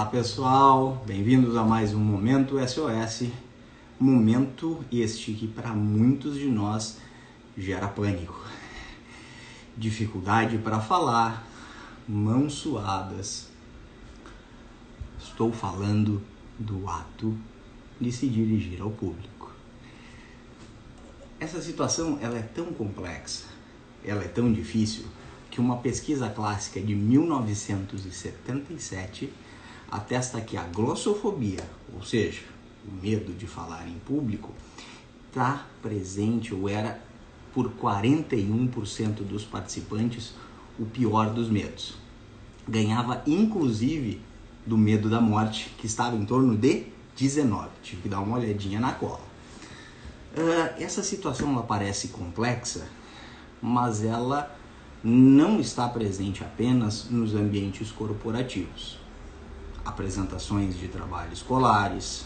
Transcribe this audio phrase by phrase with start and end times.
[0.00, 3.28] Olá pessoal, bem-vindos a mais um Momento SOS.
[3.98, 6.96] Momento este que para muitos de nós
[7.54, 8.42] gera pânico,
[9.76, 11.46] dificuldade para falar,
[12.08, 13.50] mãos suadas.
[15.18, 16.22] Estou falando
[16.58, 17.36] do ato
[18.00, 19.52] de se dirigir ao público.
[21.38, 23.44] Essa situação ela é tão complexa,
[24.02, 25.04] ela é tão difícil
[25.50, 29.30] que uma pesquisa clássica de 1977
[29.90, 31.60] atesta que a glossofobia,
[31.94, 32.42] ou seja,
[32.86, 34.52] o medo de falar em público,
[35.28, 37.00] está presente ou era
[37.52, 40.34] por 41% dos participantes
[40.78, 41.94] o pior dos medos.
[42.68, 44.20] Ganhava inclusive
[44.64, 46.86] do medo da morte, que estava em torno de
[47.16, 47.68] 19.
[47.82, 49.20] Tive que dar uma olhadinha na cola.
[50.36, 52.86] Uh, essa situação ela parece complexa,
[53.60, 54.56] mas ela
[55.02, 58.99] não está presente apenas nos ambientes corporativos.
[59.90, 62.24] Apresentações de trabalho escolares,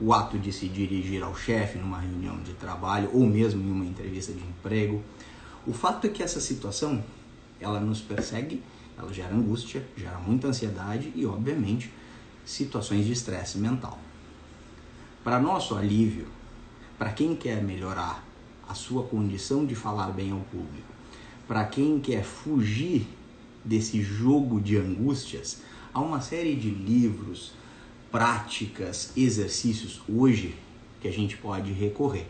[0.00, 3.84] o ato de se dirigir ao chefe numa reunião de trabalho ou mesmo em uma
[3.84, 5.00] entrevista de emprego.
[5.64, 7.04] O fato é que essa situação
[7.60, 8.60] ela nos persegue,
[8.98, 11.92] ela gera angústia, gera muita ansiedade e, obviamente,
[12.44, 14.00] situações de estresse mental.
[15.22, 16.26] Para nosso alívio,
[16.98, 18.24] para quem quer melhorar
[18.68, 20.92] a sua condição de falar bem ao público,
[21.46, 23.06] para quem quer fugir
[23.64, 25.62] desse jogo de angústias,
[25.96, 27.54] há uma série de livros,
[28.12, 30.54] práticas, exercícios hoje
[31.00, 32.26] que a gente pode recorrer.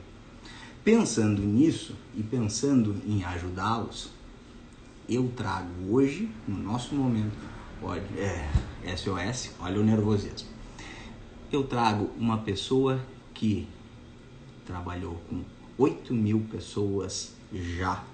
[0.84, 4.10] Pensando nisso e pensando em ajudá-los,
[5.08, 7.36] eu trago hoje, no nosso momento,
[8.16, 10.48] é, SOS, olha o nervosismo.
[11.50, 13.66] Eu trago uma pessoa que
[14.64, 15.42] trabalhou com
[15.76, 18.04] 8 mil pessoas já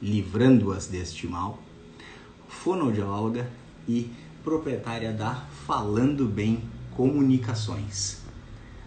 [0.00, 1.60] livrando-as deste mal,
[2.48, 3.50] fonoaudióloga
[3.88, 4.08] e
[4.42, 5.34] proprietária da
[5.66, 8.22] Falando Bem Comunicações.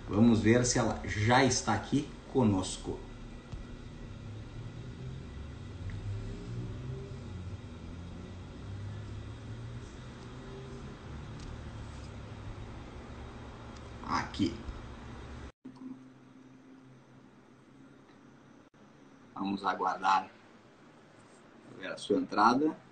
[0.08, 3.00] Vamos ver se ela já está aqui conosco.
[14.08, 14.54] Aqui.
[19.34, 20.30] Vamos aguardar
[21.84, 22.85] a sua entrada.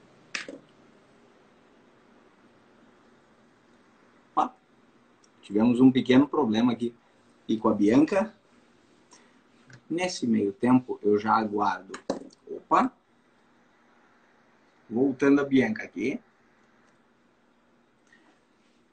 [5.43, 6.95] Tivemos um pequeno problema aqui,
[7.43, 8.33] aqui com a Bianca.
[9.89, 11.93] Nesse meio tempo, eu já aguardo.
[12.49, 12.91] Opa!
[14.89, 16.17] Voltando a Bianca aqui.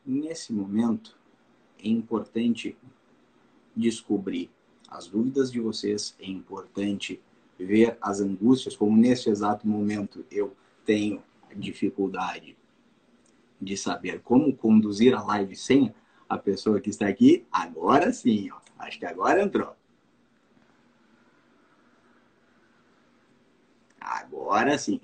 [0.05, 1.17] Nesse momento,
[1.79, 2.77] é importante
[3.75, 4.51] descobrir
[4.89, 7.21] as dúvidas de vocês, é importante
[7.57, 11.23] ver as angústias, como neste exato momento eu tenho
[11.55, 12.57] dificuldade
[13.61, 15.95] de saber como conduzir a live sem
[16.31, 18.61] a pessoa que está aqui, agora sim, ó.
[18.79, 19.77] acho que agora entrou.
[24.01, 25.01] Agora sim.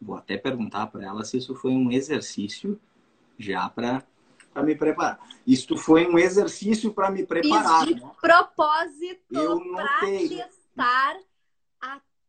[0.00, 2.78] Vou até perguntar para ela se isso foi um exercício
[3.38, 4.04] já para
[4.52, 5.18] para me preparar.
[5.46, 7.86] Isto foi um exercício para me preparar.
[7.86, 8.10] Fiz de né?
[8.20, 11.16] propósito para testar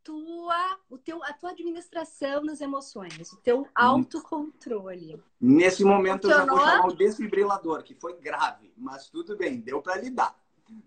[0.04, 5.22] tua, o teu, a tua administração das emoções, o teu autocontrole.
[5.40, 9.82] Nesse momento eu já vou chamar o desfibrilador, que foi grave, mas tudo bem, deu
[9.82, 10.38] para lidar.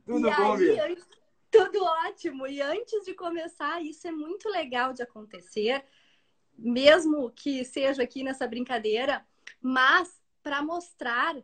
[0.05, 0.99] Tudo e bom, aí,
[1.51, 2.47] Tudo ótimo.
[2.47, 5.85] E antes de começar, isso é muito legal de acontecer,
[6.57, 9.27] mesmo que seja aqui nessa brincadeira,
[9.61, 11.37] mas para mostrar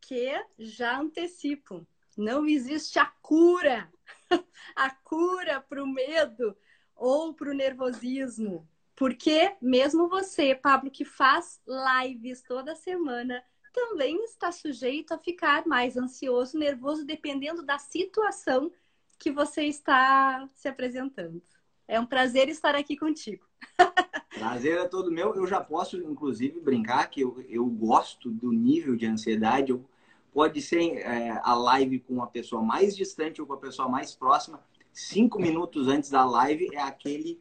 [0.00, 3.90] que já antecipo, não existe a cura,
[4.74, 6.56] a cura para o medo
[7.00, 8.68] ou para o nervosismo.
[8.94, 15.96] Porque mesmo você, Pablo, que faz lives toda semana, também está sujeito a ficar mais
[15.96, 18.70] ansioso, nervoso, dependendo da situação
[19.18, 21.42] que você está se apresentando.
[21.88, 23.44] É um prazer estar aqui contigo.
[24.30, 25.34] Prazer é todo meu.
[25.34, 29.72] Eu já posso, inclusive, brincar que eu, eu gosto do nível de ansiedade.
[29.72, 29.84] Eu,
[30.32, 34.14] pode ser é, a live com a pessoa mais distante ou com a pessoa mais
[34.14, 34.62] próxima.
[34.92, 37.40] Cinco minutos antes da live é aquele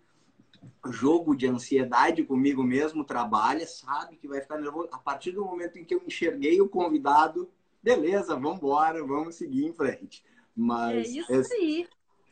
[0.89, 3.03] jogo de ansiedade comigo mesmo.
[3.03, 4.89] Trabalha, sabe que vai ficar nervoso.
[4.91, 7.49] A partir do momento em que eu enxerguei o convidado,
[7.81, 10.23] beleza, vamos embora, vamos seguir em frente.
[10.55, 11.87] Mas é isso aí.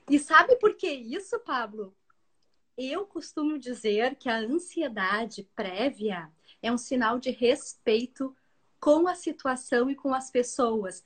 [0.10, 1.94] E sabe por que isso, Pablo?
[2.78, 6.32] Eu costumo dizer que a ansiedade prévia
[6.62, 8.36] é um sinal de respeito
[8.80, 11.04] com a situação e com as pessoas.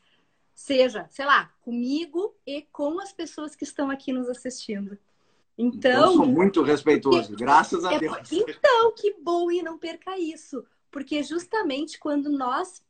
[0.53, 4.98] Seja, sei lá, comigo e com as pessoas que estão aqui nos assistindo.
[5.57, 8.31] Então, eu sou muito respeitoso, porque, graças a é, Deus.
[8.31, 12.81] Então, que bom e não perca isso, porque justamente quando nós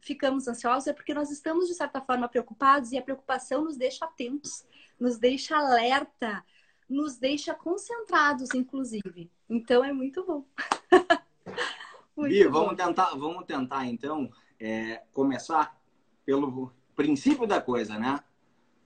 [0.00, 4.04] ficamos ansiosos é porque nós estamos de certa forma preocupados e a preocupação nos deixa
[4.04, 4.64] atentos,
[4.98, 6.44] nos deixa alerta,
[6.88, 9.30] nos deixa concentrados, inclusive.
[9.48, 10.44] Então é muito bom.
[12.16, 12.64] muito Bia, bom.
[12.64, 15.78] vamos tentar, vamos tentar então é, começar
[16.24, 18.22] pelo princípio da coisa, né?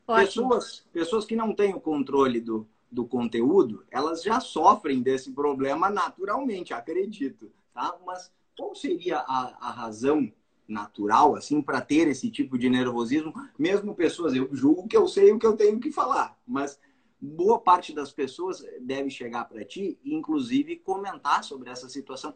[0.07, 5.91] Pessoas, pessoas que não têm o controle do, do conteúdo, elas já sofrem desse problema
[5.91, 7.97] naturalmente, acredito, tá?
[8.07, 10.33] Mas qual seria a, a razão
[10.69, 13.35] natural, assim, para ter esse tipo de nervosismo?
[13.59, 16.79] Mesmo pessoas, eu julgo que eu sei o que eu tenho que falar, mas
[17.25, 22.35] boa parte das pessoas deve chegar para ti e, inclusive, comentar sobre essa situação.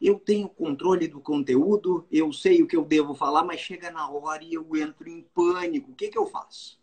[0.00, 4.10] Eu tenho controle do conteúdo, eu sei o que eu devo falar, mas chega na
[4.10, 5.92] hora e eu entro em pânico.
[5.92, 6.80] O que, que eu faço?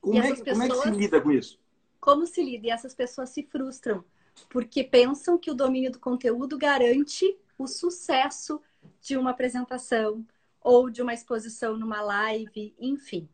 [0.00, 0.50] Como, é, pessoas...
[0.50, 1.58] como é que se lida com isso?
[2.00, 2.66] Como se lida?
[2.66, 4.04] E essas pessoas se frustram
[4.48, 8.60] porque pensam que o domínio do conteúdo garante o sucesso
[9.00, 10.24] de uma apresentação
[10.60, 13.28] ou de uma exposição numa live, enfim.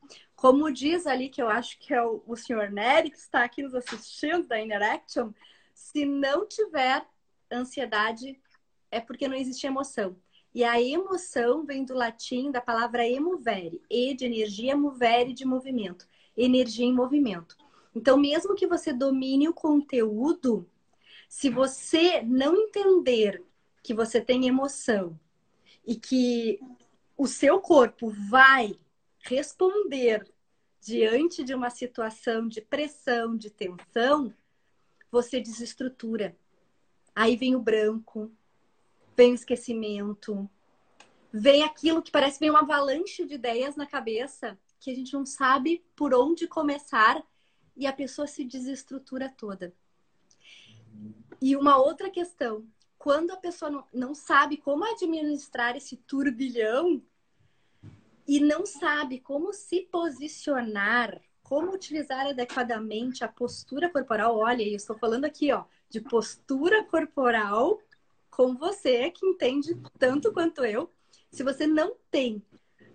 [0.44, 3.62] Como diz ali, que eu acho que é o, o senhor Nery, que está aqui
[3.62, 5.32] nos assistindo da Interaction,
[5.72, 7.02] se não tiver
[7.50, 8.38] ansiedade,
[8.90, 10.14] é porque não existe emoção.
[10.54, 16.06] E a emoção vem do latim da palavra emovere, e de energia, movere de movimento,
[16.36, 17.56] energia em movimento.
[17.94, 20.68] Então, mesmo que você domine o conteúdo,
[21.26, 23.42] se você não entender
[23.82, 25.18] que você tem emoção
[25.86, 26.60] e que
[27.16, 28.78] o seu corpo vai
[29.22, 30.33] responder
[30.84, 34.34] diante de uma situação de pressão, de tensão,
[35.10, 36.36] você desestrutura.
[37.14, 38.30] Aí vem o branco,
[39.16, 40.48] vem o esquecimento,
[41.32, 45.24] vem aquilo que parece vem uma avalanche de ideias na cabeça que a gente não
[45.24, 47.24] sabe por onde começar
[47.74, 49.74] e a pessoa se desestrutura toda.
[51.40, 52.66] E uma outra questão,
[52.98, 57.02] quando a pessoa não, não sabe como administrar esse turbilhão,
[58.26, 64.96] e não sabe como se posicionar, como utilizar adequadamente a postura corporal, olha, eu estou
[64.96, 67.80] falando aqui, ó, de postura corporal
[68.30, 70.90] com você que entende tanto quanto eu.
[71.30, 72.42] Se você não tem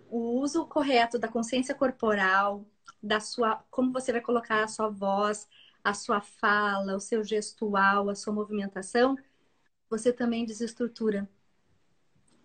[0.10, 2.66] o uso correto da consciência corporal,
[3.02, 5.48] da sua, como você vai colocar a sua voz,
[5.84, 9.16] a sua fala, o seu gestual, a sua movimentação,
[9.90, 11.30] você também desestrutura.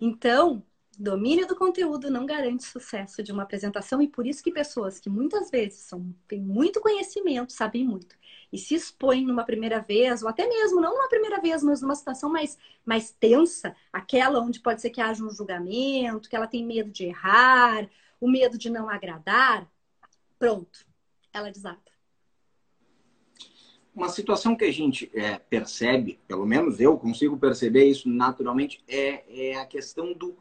[0.00, 0.64] Então,
[0.98, 5.08] domínio do conteúdo não garante sucesso de uma apresentação e por isso que pessoas que
[5.08, 8.16] muitas vezes são, têm muito conhecimento, sabem muito,
[8.52, 11.94] e se expõem numa primeira vez, ou até mesmo não numa primeira vez, mas numa
[11.94, 16.64] situação mais, mais tensa, aquela onde pode ser que haja um julgamento, que ela tem
[16.64, 17.88] medo de errar,
[18.20, 19.68] o medo de não agradar,
[20.38, 20.86] pronto,
[21.32, 21.92] ela desata.
[23.94, 29.50] Uma situação que a gente é, percebe, pelo menos eu consigo perceber isso naturalmente, é,
[29.50, 30.36] é a questão do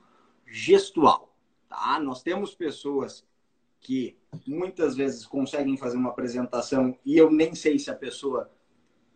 [0.54, 1.36] gestual.
[1.68, 2.00] Tá?
[2.00, 3.26] Nós temos pessoas
[3.82, 4.16] que
[4.46, 8.52] muitas vezes conseguem fazer uma apresentação e eu nem sei se a pessoa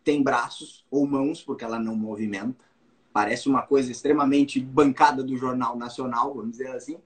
[0.02, 2.64] tem braços ou mãos, porque ela não movimenta.
[3.12, 6.98] Parece uma coisa extremamente bancada do Jornal Nacional, vamos dizer assim.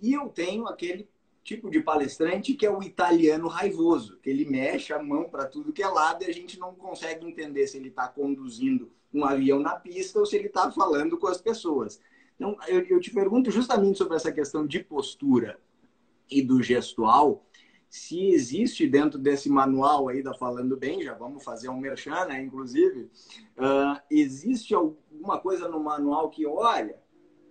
[0.00, 1.08] E eu tenho aquele
[1.42, 5.72] tipo de palestrante que é o italiano raivoso, que ele mexe a mão para tudo
[5.72, 9.58] que é lado e a gente não consegue entender se ele está conduzindo um avião
[9.58, 12.00] na pista ou se ele está falando com as pessoas.
[12.36, 15.58] Então, eu, eu te pergunto justamente sobre essa questão de postura
[16.30, 17.44] e do gestual,
[17.88, 22.42] se existe dentro desse manual aí da Falando Bem, já vamos fazer um merchan, né,
[22.42, 23.02] inclusive,
[23.56, 26.98] uh, existe alguma coisa no manual que, olha,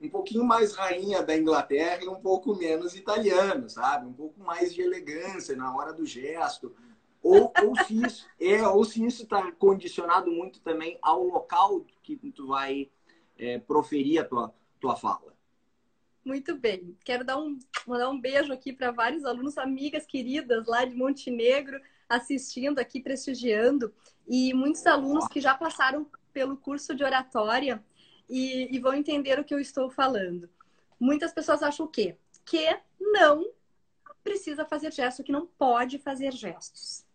[0.02, 4.06] um pouquinho mais rainha da Inglaterra e um pouco menos italiano, sabe?
[4.06, 6.75] Um pouco mais de elegância na hora do gesto.
[7.22, 12.18] Ou, ou se isso é, ou se isso está condicionado muito também ao local que
[12.36, 12.92] tu vai
[13.38, 15.34] é, proferir a tua, tua fala.
[16.25, 16.98] Muito bem.
[17.06, 21.80] Quero dar um, mandar um beijo aqui para vários alunos, amigas queridas lá de Montenegro,
[22.10, 23.94] assistindo aqui, prestigiando,
[24.28, 27.82] e muitos alunos que já passaram pelo curso de oratória
[28.30, 30.50] e, e vão entender o que eu estou falando.
[31.00, 32.18] Muitas pessoas acham o quê?
[32.46, 33.50] Que não
[34.22, 37.06] precisa fazer gestos, que não pode fazer gestos.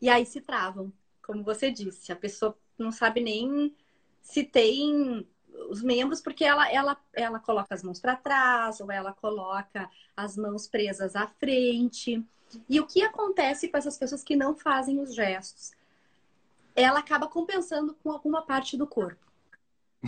[0.00, 3.74] E aí se travam, como você disse, a pessoa não sabe nem
[4.22, 5.26] se tem
[5.70, 10.36] os membros porque ela, ela, ela coloca as mãos para trás ou ela coloca as
[10.36, 12.22] mãos presas à frente.
[12.68, 15.72] E o que acontece com essas pessoas que não fazem os gestos?
[16.74, 19.24] Ela acaba compensando com alguma parte do corpo.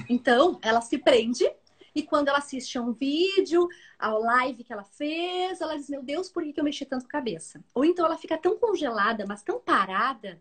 [0.09, 1.49] Então, ela se prende
[1.95, 6.03] e quando ela assiste a um vídeo, ao live que ela fez, ela diz: Meu
[6.03, 7.63] Deus, por que eu mexi tanto a cabeça?
[7.75, 10.41] Ou então ela fica tão congelada, mas tão parada,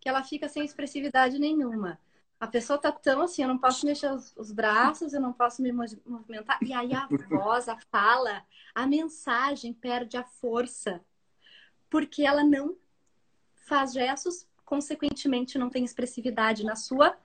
[0.00, 1.98] que ela fica sem expressividade nenhuma.
[2.40, 5.62] A pessoa tá tão assim, eu não posso mexer os, os braços, eu não posso
[5.62, 6.58] me movimentar.
[6.62, 11.00] E aí a voz, a fala, a mensagem perde a força.
[11.88, 12.76] Porque ela não
[13.66, 17.16] faz gestos, consequentemente não tem expressividade na sua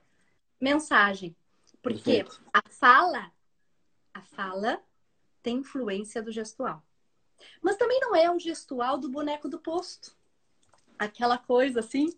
[0.60, 1.36] mensagem.
[1.82, 2.42] Porque Perfeito.
[2.52, 3.32] a fala,
[4.14, 4.80] a fala
[5.42, 6.82] tem influência do gestual.
[7.62, 10.14] Mas também não é o gestual do boneco do posto.
[10.98, 12.12] Aquela coisa assim,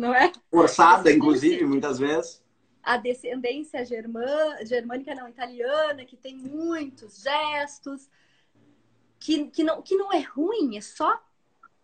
[0.00, 0.32] não é?
[0.50, 2.42] Forçada, inclusive, muitas vezes.
[2.82, 4.24] A descendência germã,
[4.64, 8.08] germânica, não, italiana, que tem muitos gestos,
[9.18, 11.22] que, que, não, que não é ruim, é só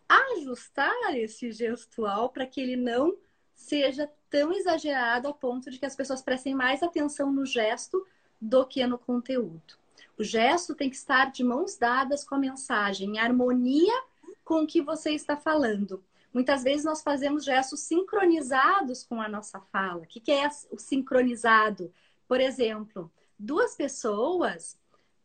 [0.09, 3.15] ajustar esse gestual para que ele não
[3.55, 8.07] seja tão exagerado ao ponto de que as pessoas prestem mais atenção no gesto
[8.41, 9.75] do que no conteúdo.
[10.19, 14.03] O gesto tem que estar de mãos dadas com a mensagem, em harmonia
[14.43, 16.03] com o que você está falando.
[16.33, 20.03] Muitas vezes nós fazemos gestos sincronizados com a nossa fala.
[20.03, 21.93] O que é o sincronizado?
[22.29, 24.79] Por exemplo, duas pessoas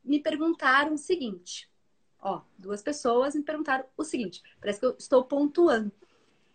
[0.04, 1.70] me perguntaram o seguinte.
[2.20, 4.42] Ó, duas pessoas me perguntaram o seguinte.
[4.60, 5.92] Parece que eu estou pontuando.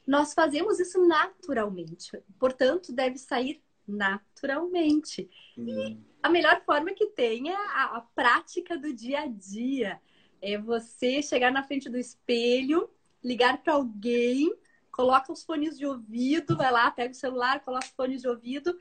[0.06, 2.22] Nós fazemos isso naturalmente.
[2.38, 5.28] Portanto, deve sair naturalmente.
[5.58, 5.66] Hum.
[5.68, 10.00] E a melhor forma que tem é a, a prática do dia a dia.
[10.40, 12.88] É você chegar na frente do espelho
[13.26, 14.54] ligar para alguém,
[14.92, 18.78] coloca os fones de ouvido, vai lá, pega o celular, coloca os fones de ouvido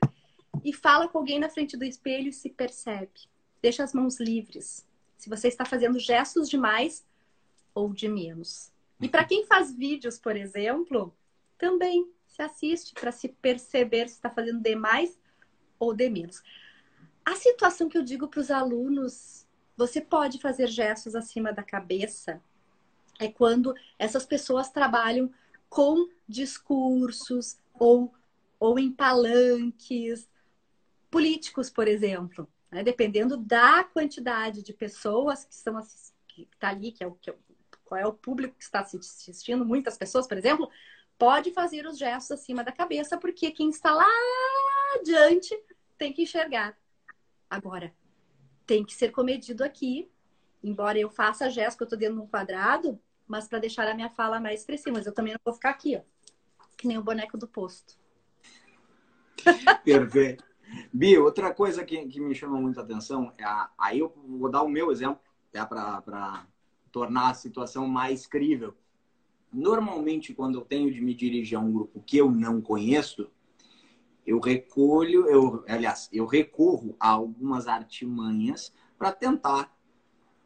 [0.64, 3.10] e fala com alguém na frente do espelho e se percebe.
[3.60, 4.86] Deixa as mãos livres.
[5.16, 7.04] Se você está fazendo gestos de mais
[7.74, 8.70] ou de menos.
[9.00, 11.12] E para quem faz vídeos, por exemplo,
[11.58, 15.18] também se assiste para se perceber se está fazendo de mais
[15.76, 16.40] ou de menos.
[17.24, 19.44] A situação que eu digo para os alunos,
[19.76, 22.40] você pode fazer gestos acima da cabeça
[23.18, 25.30] é quando essas pessoas trabalham
[25.68, 28.12] com discursos ou,
[28.58, 30.28] ou em palanques
[31.10, 32.48] políticos, por exemplo.
[32.70, 32.82] Né?
[32.82, 35.80] Dependendo da quantidade de pessoas que estão
[36.28, 37.34] que está ali, que é o que é,
[37.84, 40.68] qual é o público que está assistindo, muitas pessoas, por exemplo,
[41.16, 44.04] pode fazer os gestos acima da cabeça, porque quem está lá
[45.00, 45.56] adiante
[45.96, 46.76] tem que enxergar.
[47.48, 47.94] Agora,
[48.66, 50.10] tem que ser comedido aqui.
[50.62, 53.94] Embora eu faça gestos que eu estou dentro de um quadrado, mas para deixar a
[53.94, 54.96] minha fala mais expressiva.
[54.96, 56.00] Mas eu também não vou ficar aqui, ó,
[56.76, 57.98] que nem o boneco do posto.
[59.84, 60.44] Perfeito.
[60.92, 64.62] Bia, outra coisa que, que me chama muita atenção, é a, aí eu vou dar
[64.62, 65.20] o meu exemplo,
[65.52, 66.46] é para
[66.90, 68.74] tornar a situação mais crível.
[69.52, 73.30] Normalmente, quando eu tenho de me dirigir a um grupo que eu não conheço,
[74.26, 79.75] eu recolho, eu, aliás, eu recorro a algumas artimanhas para tentar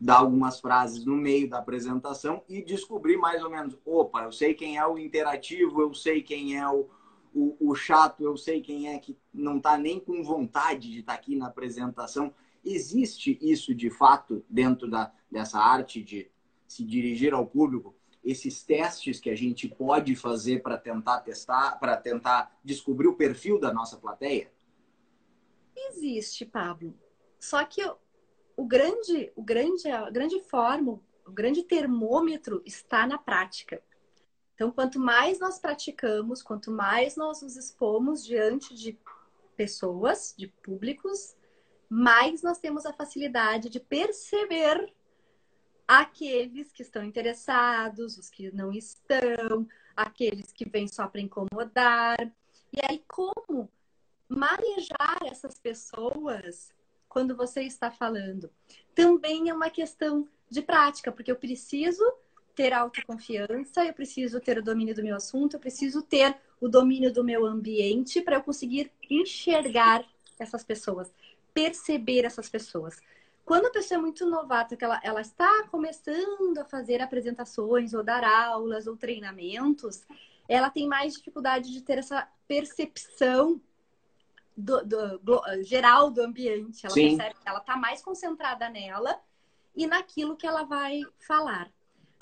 [0.00, 4.54] dar algumas frases no meio da apresentação e descobrir mais ou menos, opa, eu sei
[4.54, 6.88] quem é o interativo, eu sei quem é o,
[7.34, 11.12] o, o chato, eu sei quem é que não está nem com vontade de estar
[11.12, 12.32] tá aqui na apresentação.
[12.64, 16.30] Existe isso de fato dentro da, dessa arte de
[16.66, 17.94] se dirigir ao público?
[18.24, 23.58] Esses testes que a gente pode fazer para tentar testar, para tentar descobrir o perfil
[23.58, 24.50] da nossa plateia?
[25.76, 26.94] Existe, Pablo.
[27.38, 27.82] Só que
[28.60, 33.82] o grande, o grande, a grande forma, o grande termômetro está na prática.
[34.54, 38.98] Então, quanto mais nós praticamos, quanto mais nós nos expomos diante de
[39.56, 41.34] pessoas, de públicos,
[41.88, 44.92] mais nós temos a facilidade de perceber
[45.88, 52.30] aqueles que estão interessados, os que não estão, aqueles que vêm só para incomodar.
[52.74, 53.72] E aí, como
[54.28, 56.70] manejar essas pessoas
[57.10, 58.50] quando você está falando.
[58.94, 62.02] Também é uma questão de prática, porque eu preciso
[62.54, 67.12] ter autoconfiança, eu preciso ter o domínio do meu assunto, eu preciso ter o domínio
[67.12, 70.04] do meu ambiente para eu conseguir enxergar
[70.38, 71.12] essas pessoas,
[71.52, 72.96] perceber essas pessoas.
[73.44, 78.04] Quando a pessoa é muito novata, que ela, ela está começando a fazer apresentações, ou
[78.04, 80.04] dar aulas, ou treinamentos,
[80.48, 83.60] ela tem mais dificuldade de ter essa percepção
[84.56, 84.84] do,
[85.18, 86.84] do, geral do ambiente.
[86.84, 87.16] Ela Sim.
[87.16, 89.20] percebe que ela está mais concentrada nela
[89.74, 91.70] e naquilo que ela vai falar.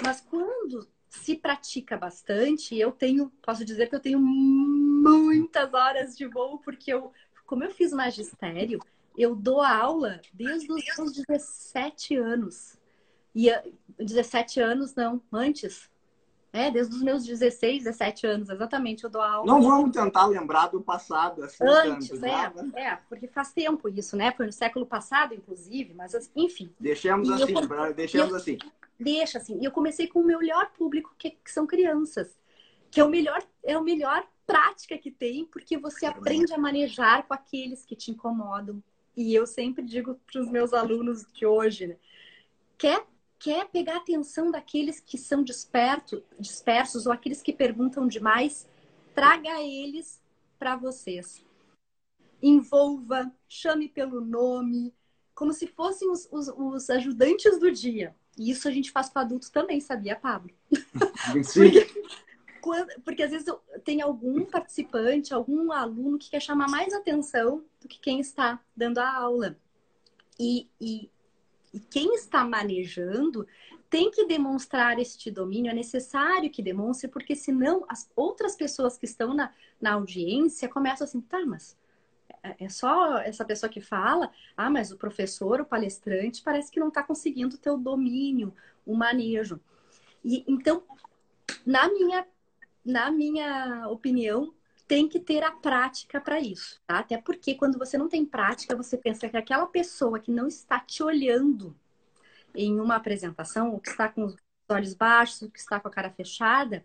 [0.03, 6.27] Mas quando se pratica bastante, eu tenho, posso dizer que eu tenho muitas horas de
[6.27, 7.13] voo, porque eu,
[7.47, 8.81] como eu fiz magistério,
[9.17, 12.79] eu dou aula desde os meus 17 anos.
[13.35, 13.49] E
[13.99, 15.91] 17 anos não, antes,
[16.53, 19.47] é, desde os meus 16, 17 anos, exatamente, eu dou aula.
[19.47, 22.73] Não vamos tentar lembrar do passado, assim, Antes, tanto, é, né?
[22.75, 24.33] é, porque faz tempo isso, né?
[24.33, 26.73] Foi no século passado, inclusive, mas enfim.
[26.81, 28.59] Deixemos assim, eu, deixemos eu, assim.
[28.99, 29.59] Deixa assim.
[29.61, 32.37] E eu comecei com o meu melhor público, que, que são crianças.
[32.91, 37.27] Que é o melhor, é o melhor prática que tem, porque você aprende a manejar
[37.27, 38.83] com aqueles que te incomodam.
[39.15, 41.97] E eu sempre digo para os meus alunos de hoje, né?
[42.79, 43.05] Quer,
[43.39, 48.69] quer pegar a atenção daqueles que são desperto, dispersos ou aqueles que perguntam demais?
[49.15, 50.21] Traga eles
[50.59, 51.45] para vocês.
[52.43, 54.95] Envolva, chame pelo nome,
[55.35, 58.15] como se fossem os, os, os ajudantes do dia.
[58.37, 60.51] E isso a gente faz com adultos também, sabia, Pablo?
[61.43, 61.71] Sim.
[62.63, 63.47] porque, porque às vezes
[63.85, 68.99] tem algum participante, algum aluno que quer chamar mais atenção do que quem está dando
[68.99, 69.57] a aula.
[70.39, 71.11] E, e,
[71.73, 73.47] e quem está manejando
[73.91, 79.07] tem que demonstrar este domínio, é necessário que demonstre, porque senão as outras pessoas que
[79.07, 81.77] estão na, na audiência começam assim, tá, mas
[82.43, 86.81] é, é só essa pessoa que fala, ah, mas o professor, o palestrante, parece que
[86.81, 89.61] não está conseguindo ter o domínio, o manejo.
[90.25, 90.83] E então,
[91.65, 92.27] na minha,
[92.85, 94.53] na minha opinião,
[94.89, 97.01] tem que ter a prática para isso, tá?
[97.01, 100.81] Até porque quando você não tem prática, você pensa que aquela pessoa que não está
[100.81, 101.77] te olhando
[102.55, 105.91] em uma apresentação, ou que está com os olhos baixos, ou que está com a
[105.91, 106.83] cara fechada,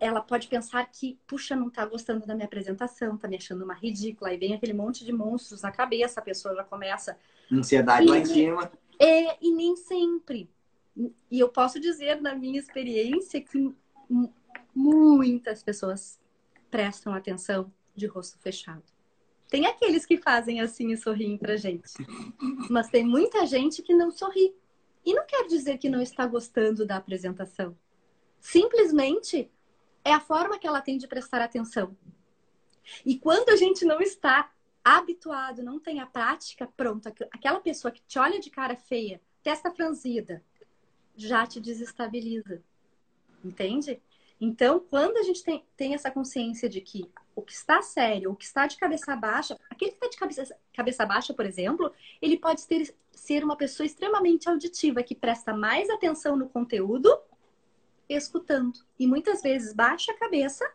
[0.00, 3.74] ela pode pensar que, puxa, não tá gostando da minha apresentação, tá me achando uma
[3.74, 4.30] ridícula.
[4.30, 7.18] Aí vem aquele monte de monstros na cabeça, a pessoa já começa.
[7.52, 8.72] Ansiedade e, lá em cima.
[8.98, 10.50] É, e nem sempre.
[11.30, 13.74] E eu posso dizer, na minha experiência, que
[15.16, 16.20] muitas pessoas
[16.70, 18.84] prestam atenção de rosto fechado.
[19.48, 21.92] Tem aqueles que fazem assim e sorriem pra gente.
[22.68, 24.54] Mas tem muita gente que não sorri.
[25.04, 27.76] E não quer dizer que não está gostando da apresentação.
[28.40, 29.50] Simplesmente
[30.04, 31.96] é a forma que ela tem de prestar atenção.
[33.04, 34.52] E quando a gente não está
[34.84, 39.70] habituado, não tem a prática, pronto, aquela pessoa que te olha de cara feia, testa
[39.72, 40.44] franzida,
[41.16, 42.62] já te desestabiliza.
[43.44, 44.00] Entende?
[44.40, 48.36] Então, quando a gente tem, tem essa consciência de que o que está sério, o
[48.36, 52.38] que está de cabeça baixa, aquele que está de cabeça, cabeça baixa, por exemplo, ele
[52.38, 57.18] pode ter, ser uma pessoa extremamente auditiva, que presta mais atenção no conteúdo
[58.08, 58.78] escutando.
[58.98, 60.70] E muitas vezes baixa a cabeça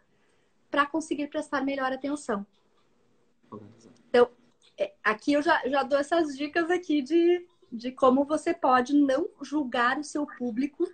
[0.70, 2.46] para conseguir prestar melhor atenção.
[4.10, 4.30] Então,
[4.78, 9.30] é, aqui eu já, já dou essas dicas aqui de, de como você pode não
[9.42, 10.90] julgar o seu público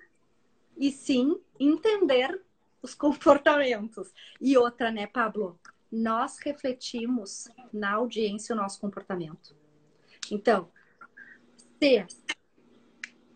[0.75, 2.41] e sim entender
[2.87, 4.13] os comportamentos.
[4.39, 5.59] E outra, né, Pablo?
[5.91, 9.55] Nós refletimos na audiência o nosso comportamento.
[10.31, 10.69] Então,
[11.79, 12.05] se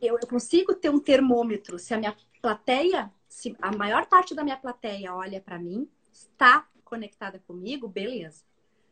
[0.02, 4.58] eu, consigo ter um termômetro, se a minha plateia, se a maior parte da minha
[4.58, 8.44] plateia olha para mim, está conectada comigo, beleza.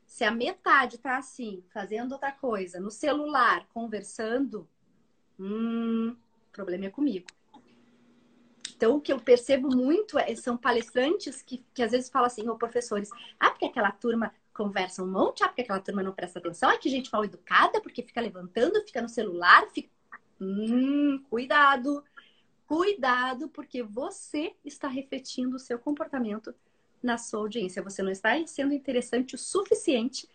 [0.05, 4.67] Se a metade está assim, fazendo outra coisa, no celular, conversando,
[5.37, 6.15] hum,
[6.47, 7.27] o problema é comigo.
[8.79, 12.47] Então, o que eu percebo muito é, são palestrantes que, que às vezes falam assim,
[12.47, 16.39] ou professores, ah, porque aquela turma conversa um monte, ah, porque aquela turma não presta
[16.39, 19.89] atenção, ah, que gente mal educada, porque fica levantando, fica no celular, fica.
[20.39, 22.01] Hum, cuidado,
[22.65, 26.55] cuidado, porque você está refletindo o seu comportamento
[27.03, 27.83] na sua audiência.
[27.83, 30.25] Você não está sendo interessante o suficiente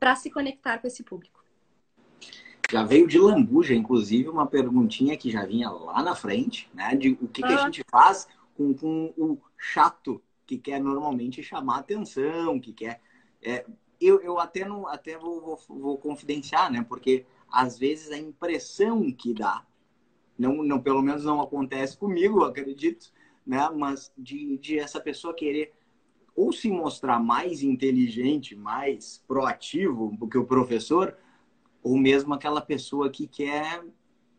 [0.00, 1.43] para se conectar com esse público.
[2.74, 6.96] Já veio de lambuja, inclusive, uma perguntinha que já vinha lá na frente, né?
[6.96, 7.46] De o que, ah.
[7.46, 7.64] que a ah.
[7.66, 13.00] gente faz com, com, o chato que quer normalmente chamar atenção, que quer.
[13.40, 13.64] É,
[14.00, 16.84] eu, eu até não até vou, vou, vou confidenciar, né?
[16.88, 19.64] Porque às vezes a impressão que dá
[20.36, 23.12] não, não, pelo menos não acontece comigo, acredito,
[23.46, 23.70] né?
[23.70, 25.72] Mas de, de essa pessoa querer
[26.34, 31.16] ou se mostrar mais inteligente, mais proativo do que o professor,
[31.84, 33.84] ou mesmo aquela pessoa que quer,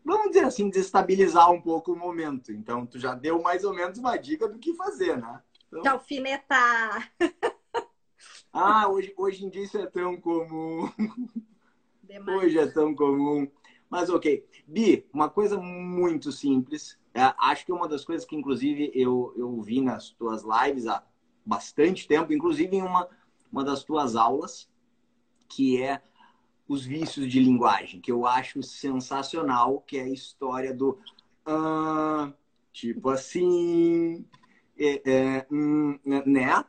[0.04, 2.52] vamos dizer assim, desestabilizar um pouco o momento.
[2.52, 5.40] Então, tu já deu mais ou menos uma dica do que fazer, né?
[5.68, 5.92] Então...
[5.92, 7.12] alfinetar!
[8.52, 10.90] ah, hoje, hoje em dia isso é tão comum.
[12.02, 12.42] Demais.
[12.42, 13.48] Hoje é tão comum.
[13.88, 14.44] Mas ok.
[14.66, 16.98] Bi, uma coisa muito simples.
[17.14, 20.88] É, acho que é uma das coisas que, inclusive, eu, eu vi nas tuas lives
[20.88, 21.04] há
[21.44, 23.08] bastante tempo, inclusive em uma,
[23.52, 24.68] uma das tuas aulas,
[25.48, 26.02] que é
[26.68, 30.98] os vícios de linguagem, que eu acho sensacional, que é a história do
[31.44, 32.32] ah,
[32.72, 34.24] tipo assim,
[34.78, 36.64] é, é, hum, né?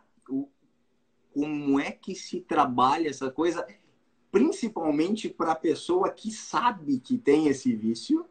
[1.33, 3.65] como é que se trabalha essa coisa?
[4.31, 8.25] principalmente para a pessoa que sabe que tem esse vício,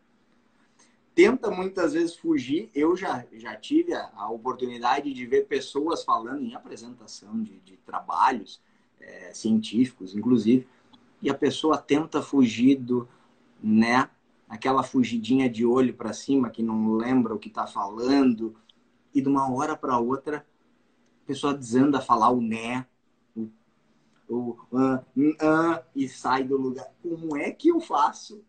[1.15, 2.71] tenta muitas vezes fugir.
[2.75, 7.77] Eu já, já tive a, a oportunidade de ver pessoas falando em apresentação de, de
[7.79, 8.61] trabalhos
[9.01, 10.67] é, científicos, inclusive,
[11.27, 13.09] e a pessoa tenta fugir do,
[13.61, 14.09] né?
[14.49, 18.55] Aquela fugidinha de olho para cima que não lembra o que está falando,
[19.13, 20.47] e de uma hora para outra
[21.25, 22.87] a pessoa desanda a falar o né,
[23.35, 23.51] o,
[24.29, 26.95] o uh, e sai do lugar.
[27.03, 28.45] Como é que eu faço?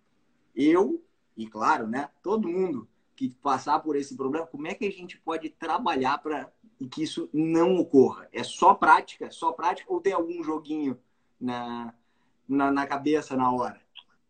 [0.56, 1.04] Eu,
[1.36, 5.20] e claro, né, todo mundo que passar por esse problema, como é que a gente
[5.20, 6.52] pode trabalhar para
[6.92, 8.30] que isso não ocorra?
[8.32, 9.32] É só prática?
[9.32, 11.00] Só prática ou tem algum joguinho
[11.42, 11.92] na,
[12.48, 13.80] na, na cabeça na hora?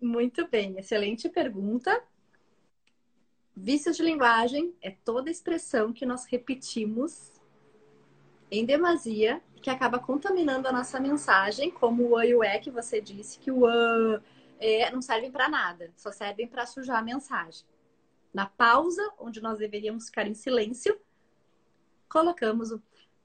[0.02, 2.02] Muito bem, excelente pergunta.
[3.56, 7.32] Vícios de linguagem é toda expressão que nós repetimos
[8.52, 13.02] em demasia que acaba contaminando a nossa mensagem, como o e o é que você
[13.02, 14.22] disse, que o a
[14.60, 17.66] é, não servem para nada, só servem para sujar a mensagem.
[18.34, 21.00] Na pausa, onde nós deveríamos ficar em silêncio,
[22.08, 22.78] colocamos o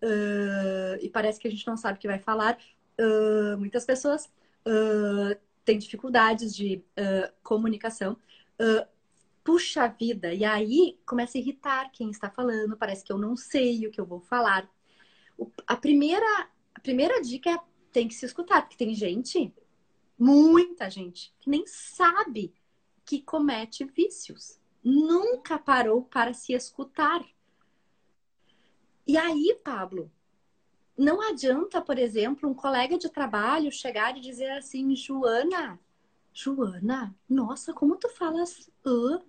[0.03, 2.59] uh, e parece que a gente não sabe o que vai falar.
[2.99, 4.31] Uh, muitas pessoas
[4.67, 6.85] uh, têm dificuldades de
[7.43, 8.17] comunicação.
[9.45, 13.87] puxa vida, e aí começa a irritar quem está falando, parece que eu não sei
[13.87, 14.69] o que eu vou falar
[15.67, 17.59] a primeira, a primeira dica é
[17.91, 19.55] tem que se escutar, porque tem gente,
[20.19, 22.55] muita gente, que nem sabe
[23.05, 24.59] que comete vícios.
[24.83, 27.23] Nunca parou para se escutar.
[29.07, 30.11] E aí, Pablo,
[30.97, 35.79] não adianta, por exemplo, um colega de trabalho chegar e dizer assim, Joana,
[36.33, 39.23] Joana, nossa, como tu falas uh,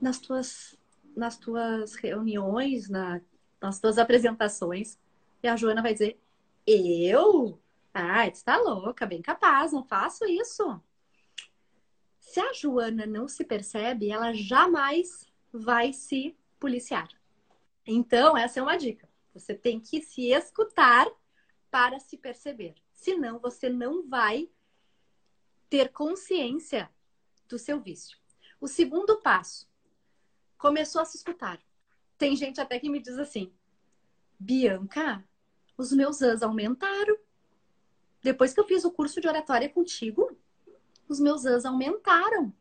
[0.00, 0.78] nas tuas
[1.18, 3.20] nas tuas reuniões, na,
[3.60, 4.96] nas tuas apresentações.
[5.42, 6.18] E a Joana vai dizer:
[6.66, 7.60] Eu?
[7.92, 10.80] Ai, tu tá louca, bem capaz, não faço isso.
[12.20, 17.08] Se a Joana não se percebe, ela jamais vai se policiar.
[17.86, 19.07] Então, essa é uma dica.
[19.38, 21.06] Você tem que se escutar
[21.70, 22.74] para se perceber.
[22.92, 24.50] Senão, você não vai
[25.68, 26.90] ter consciência
[27.48, 28.18] do seu vício.
[28.60, 29.68] O segundo passo,
[30.56, 31.60] começou a se escutar.
[32.18, 33.52] Tem gente até que me diz assim:
[34.38, 35.24] Bianca,
[35.76, 37.16] os meus anos aumentaram.
[38.20, 40.36] Depois que eu fiz o curso de oratória contigo,
[41.08, 42.52] os meus anos aumentaram.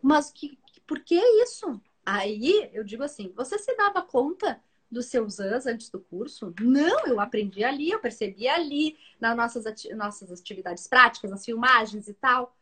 [0.00, 1.80] Mas que, por que isso?
[2.04, 6.54] Aí eu digo assim: você se dava conta dos seus anos antes do curso?
[6.60, 12.06] Não, eu aprendi ali, eu percebi ali, nas nossas, ati nossas atividades práticas, nas filmagens
[12.06, 12.56] e tal.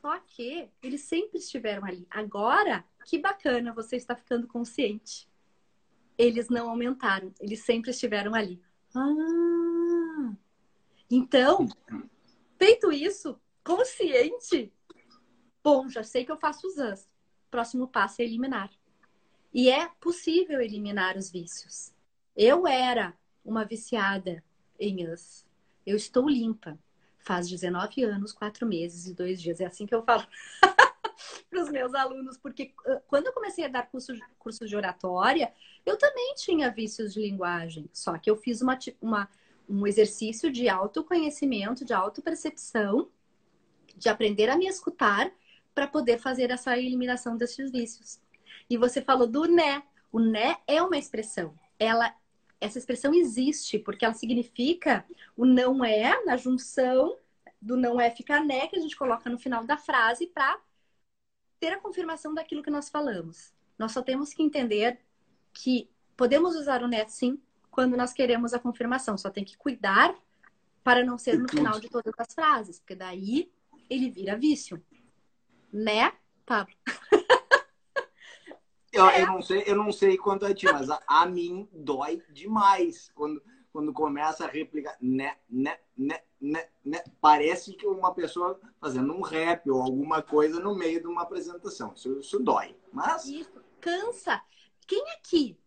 [0.00, 2.06] Só que eles sempre estiveram ali.
[2.10, 5.28] Agora, que bacana, você está ficando consciente
[6.18, 8.60] eles não aumentaram, eles sempre estiveram ali.
[8.94, 10.34] Ah!
[11.10, 11.68] Então,
[12.58, 14.72] feito isso, consciente,
[15.62, 17.08] bom, já sei que eu faço os US.
[17.50, 18.70] Próximo passo é eliminar.
[19.56, 21.90] E é possível eliminar os vícios.
[22.36, 24.44] Eu era uma viciada
[24.78, 25.46] em US.
[25.86, 26.78] Eu estou limpa.
[27.20, 29.58] Faz 19 anos, 4 meses e 2 dias.
[29.58, 30.26] É assim que eu falo.
[31.48, 32.74] para os meus alunos, porque
[33.06, 35.50] quando eu comecei a dar curso, curso de oratória,
[35.86, 39.26] eu também tinha vícios de linguagem, só que eu fiz uma, uma,
[39.66, 43.08] um exercício de autoconhecimento, de autopercepção,
[43.96, 45.32] de aprender a me escutar
[45.74, 48.20] para poder fazer essa eliminação desses vícios.
[48.68, 49.82] E você falou do né.
[50.12, 51.54] O né é uma expressão.
[51.78, 52.14] Ela
[52.58, 55.04] essa expressão existe porque ela significa
[55.36, 57.18] o não é na junção
[57.60, 60.58] do não é ficar né que a gente coloca no final da frase para
[61.60, 63.52] ter a confirmação daquilo que nós falamos.
[63.78, 64.98] Nós só temos que entender
[65.52, 69.18] que podemos usar o net sim quando nós queremos a confirmação.
[69.18, 70.14] Só tem que cuidar
[70.82, 73.50] para não ser no final de todas as frases, porque daí
[73.88, 74.82] ele vira vício.
[75.72, 76.12] Né,
[76.44, 76.74] Pablo?
[78.96, 82.22] Eu, eu, não sei, eu não sei quanto a ti, mas a, a mim dói
[82.30, 88.58] demais quando, quando começa a replicar né, né, né, né, né, parece que uma pessoa
[88.80, 91.92] fazendo um rap ou alguma coisa no meio de uma apresentação.
[91.94, 92.76] Isso, isso dói.
[92.92, 93.26] Mas.
[93.26, 94.40] Isso, cansa.
[94.86, 95.58] Quem aqui?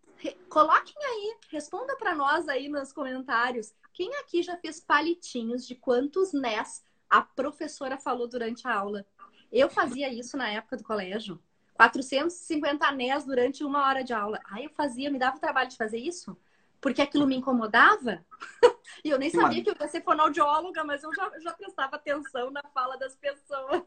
[0.49, 3.73] Coloquem aí, responda para nós aí nos comentários.
[3.93, 9.05] Quem aqui já fez palitinhos de quantos NES a professora falou durante a aula?
[9.51, 11.41] Eu fazia isso na época do colégio.
[11.79, 14.39] 450 NES durante uma hora de aula.
[14.51, 16.37] Aí eu fazia, me dava o trabalho de fazer isso
[16.81, 18.25] porque aquilo me incomodava.
[19.03, 22.51] e eu nem sabia que eu ia ser fonoaudióloga, mas eu já, já prestava atenção
[22.51, 23.83] na fala das pessoas.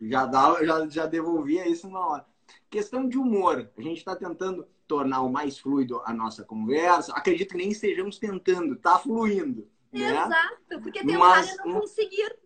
[0.00, 2.26] Já, dava, já, já devolvia isso na hora.
[2.70, 3.70] Questão de humor.
[3.76, 7.12] A gente está tentando tornar o mais fluido a nossa conversa.
[7.12, 9.68] Acredito que nem estejamos tentando, está fluindo.
[9.92, 10.10] Né?
[10.10, 12.36] Exato, porque tem mas, não conseguir.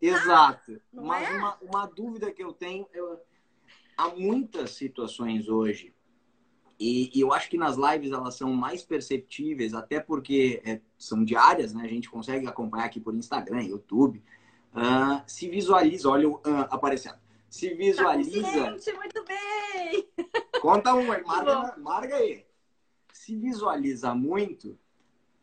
[0.00, 0.80] Exato.
[0.92, 1.38] mas é?
[1.38, 3.20] uma, uma dúvida que eu tenho, eu...
[3.96, 5.94] há muitas situações hoje
[6.78, 11.24] e, e, eu acho que nas lives elas são mais perceptíveis, até porque é, são
[11.24, 11.84] diárias, né?
[11.84, 14.22] A gente consegue acompanhar aqui por Instagram, YouTube.
[14.72, 17.18] Uh, se visualiza, olha o uh, aparecendo.
[17.48, 18.76] Se tá visualiza.
[18.84, 20.08] Tá muito bem!
[20.60, 22.44] Conta um aí, marca, marca aí.
[23.12, 24.76] se visualiza muito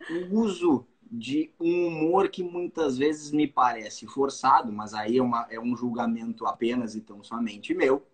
[0.10, 5.48] o uso de um humor que muitas vezes me parece forçado, mas aí é, uma,
[5.50, 8.06] é um julgamento apenas e tão somente meu,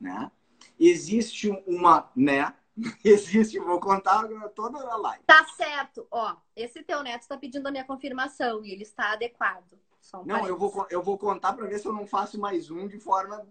[0.00, 0.30] né?
[0.78, 2.54] Existe uma, né?
[3.04, 5.24] Existe, vou contar toda a live.
[5.24, 6.06] Tá certo.
[6.10, 9.78] Ó, esse teu neto está pedindo a minha confirmação e ele está adequado.
[10.14, 12.86] Um não, eu vou, eu vou contar para ver se eu não faço mais um
[12.86, 13.46] de forma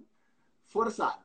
[0.67, 1.23] forçada.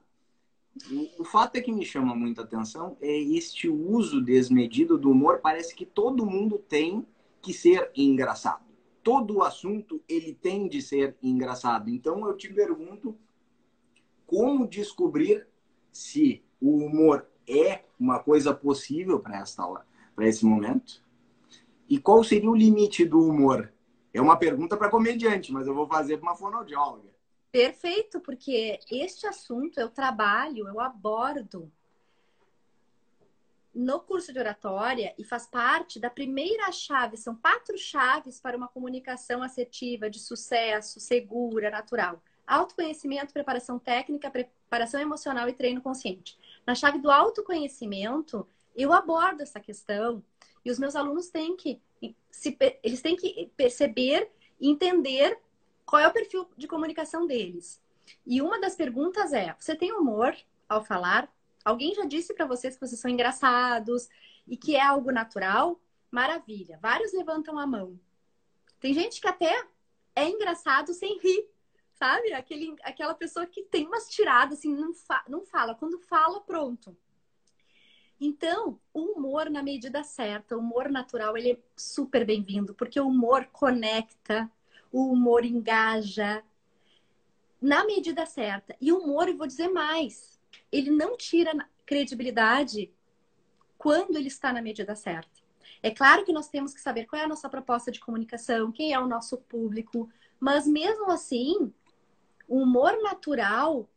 [1.18, 5.40] O, fato é que me chama muita atenção é este uso desmedido do humor.
[5.40, 7.06] Parece que todo mundo tem
[7.42, 8.64] que ser engraçado.
[9.02, 11.90] Todo assunto ele tem de ser engraçado.
[11.90, 13.16] Então eu te pergunto
[14.28, 15.48] como descobrir
[15.90, 19.66] se o humor é uma coisa possível para esta
[20.14, 21.02] para esse momento?
[21.88, 23.72] E qual seria o limite do humor?
[24.12, 27.08] É uma pergunta para comediante, mas eu vou fazer para uma fonoaudióloga.
[27.50, 31.72] Perfeito, porque este assunto eu trabalho, eu abordo
[33.74, 37.16] no curso de oratória e faz parte da primeira chave.
[37.16, 45.00] São quatro chaves para uma comunicação assertiva, de sucesso, segura, natural: autoconhecimento, preparação técnica, preparação
[45.00, 46.38] emocional e treino consciente.
[46.66, 50.24] Na chave do autoconhecimento, eu abordo essa questão
[50.64, 51.80] e os meus alunos têm que
[52.30, 54.30] se, eles têm que perceber
[54.60, 55.38] e entender
[55.84, 57.82] qual é o perfil de comunicação deles.
[58.26, 60.36] E uma das perguntas é: você tem humor
[60.68, 61.32] ao falar?
[61.64, 64.08] Alguém já disse para vocês que vocês são engraçados
[64.46, 65.80] e que é algo natural?
[66.10, 66.78] Maravilha.
[66.80, 67.98] Vários levantam a mão.
[68.80, 69.66] Tem gente que até
[70.14, 71.46] é engraçado sem rir,
[71.98, 72.32] sabe?
[72.32, 75.74] Aquele, aquela pessoa que tem umas tiradas, assim, não, fa não fala.
[75.74, 76.96] Quando fala, pronto.
[78.20, 83.08] Então, o humor na medida certa, o humor natural, ele é super bem-vindo, porque o
[83.08, 84.50] humor conecta,
[84.90, 86.42] o humor engaja
[87.60, 88.76] na medida certa.
[88.80, 92.92] E o humor, eu vou dizer mais, ele não tira credibilidade
[93.76, 95.38] quando ele está na medida certa.
[95.80, 98.92] É claro que nós temos que saber qual é a nossa proposta de comunicação, quem
[98.92, 101.72] é o nosso público, mas mesmo assim,
[102.48, 103.88] o humor natural,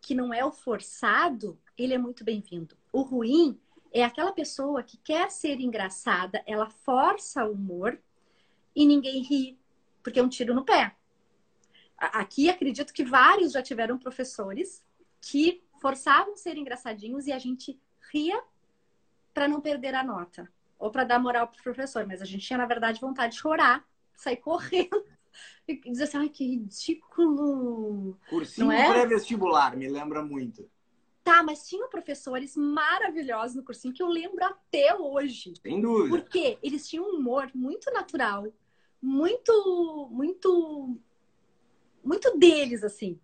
[0.00, 2.74] que não é o forçado, ele é muito bem-vindo.
[2.90, 3.60] O ruim
[3.92, 8.00] é aquela pessoa que quer ser engraçada, ela força o humor
[8.74, 9.58] e ninguém ri,
[10.02, 10.96] porque é um tiro no pé.
[11.98, 14.82] Aqui acredito que vários já tiveram professores
[15.20, 17.78] que forçavam ser engraçadinhos e a gente
[18.12, 18.42] ria
[19.34, 22.58] para não perder a nota ou para dar moral pro professor, mas a gente tinha
[22.58, 25.04] na verdade vontade de chorar, sair correndo
[25.66, 28.18] e dizer assim, ai que ridículo.
[28.28, 28.90] Cursinho é?
[28.90, 30.68] pré-vestibular, me lembra muito.
[31.28, 35.52] Tá, mas tinha professores maravilhosos no cursinho que eu lembro até hoje.
[35.60, 36.08] Sem dúvida.
[36.08, 38.46] Porque eles tinham um humor muito natural,
[39.02, 40.98] muito, muito,
[42.02, 43.20] muito deles, assim.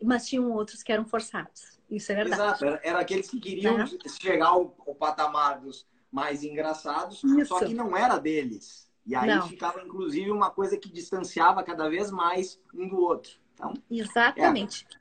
[0.00, 1.80] Mas tinham outros que eram forçados.
[1.90, 2.40] Isso é verdade.
[2.40, 3.86] Exato, era, era aqueles que queriam né?
[4.20, 7.46] chegar ao, ao, patamar dos mais engraçados, Isso.
[7.46, 8.88] só que não era deles.
[9.10, 9.48] E aí não.
[9.48, 13.32] ficava, inclusive, uma coisa que distanciava cada vez mais um do outro.
[13.54, 14.86] Então, Exatamente.
[14.88, 14.96] É,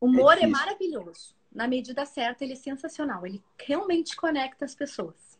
[0.00, 1.36] o humor é, é maravilhoso.
[1.52, 3.24] Na medida certa, ele é sensacional.
[3.24, 5.38] Ele realmente conecta as pessoas.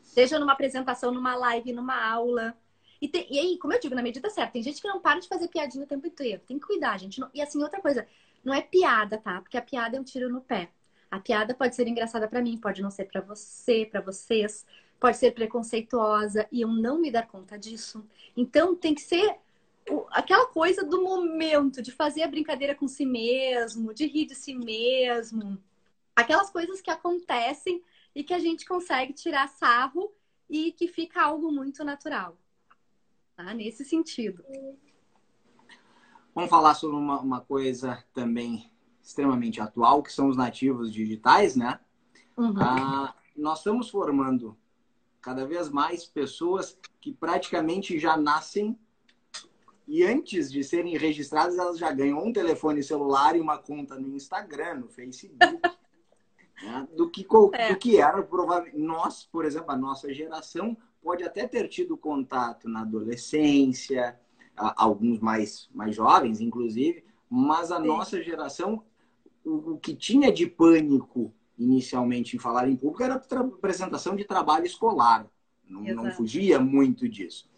[0.00, 2.56] Seja numa apresentação, numa live, numa aula.
[3.02, 5.18] E, tem, e aí, como eu digo, na medida certa, tem gente que não para
[5.18, 6.40] de fazer piadinha o tempo inteiro.
[6.46, 7.20] Tem que cuidar, gente.
[7.34, 8.06] E assim, outra coisa,
[8.44, 9.40] não é piada, tá?
[9.40, 10.70] Porque a piada é um tiro no pé.
[11.10, 14.64] A piada pode ser engraçada para mim, pode não ser para você, para vocês,
[14.98, 18.04] pode ser preconceituosa e eu não me dar conta disso.
[18.36, 19.38] Então tem que ser
[20.10, 24.54] aquela coisa do momento, de fazer a brincadeira com si mesmo, de rir de si
[24.54, 25.58] mesmo.
[26.14, 27.82] Aquelas coisas que acontecem
[28.14, 30.12] e que a gente consegue tirar sarro
[30.48, 32.36] e que fica algo muito natural
[33.36, 33.52] tá?
[33.54, 34.42] nesse sentido.
[36.34, 38.70] Vamos falar sobre uma, uma coisa também
[39.02, 41.78] extremamente atual, que são os nativos digitais, né?
[42.36, 42.60] Uhum.
[42.60, 44.56] Ah, nós estamos formando
[45.26, 48.78] cada vez mais pessoas que praticamente já nascem
[49.84, 54.14] e antes de serem registradas, elas já ganham um telefone celular e uma conta no
[54.14, 55.36] Instagram, no Facebook.
[56.62, 56.86] né?
[56.96, 57.72] do, que, é.
[57.72, 58.78] do que era provavelmente.
[58.78, 64.16] Nós, por exemplo, a nossa geração pode até ter tido contato na adolescência,
[64.54, 67.88] alguns mais, mais jovens, inclusive, mas a Sim.
[67.88, 68.80] nossa geração,
[69.44, 74.66] o, o, que tinha de pânico inicialmente em falar em público era apresentação de trabalho
[74.66, 75.26] escolar.
[75.68, 77.48] Não, não fugia muito disso.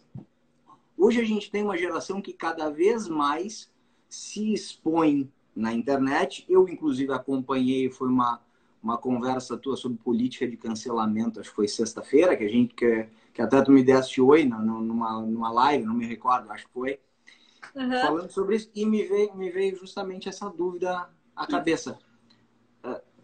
[0.97, 3.71] Hoje a gente tem uma geração que cada vez mais
[4.09, 6.45] se expõe na internet.
[6.49, 8.41] Eu, inclusive, acompanhei, foi uma,
[8.81, 13.07] uma conversa tua sobre política de cancelamento, acho que foi sexta-feira, que a gente que,
[13.33, 16.99] que até tu me deste oi numa, numa live, não me recordo, acho que foi,
[17.75, 18.01] uhum.
[18.01, 21.99] falando sobre isso, e me veio, me veio justamente essa dúvida à cabeça.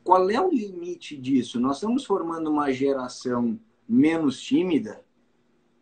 [0.05, 1.59] Qual é o limite disso?
[1.59, 5.03] Nós estamos formando uma geração menos tímida?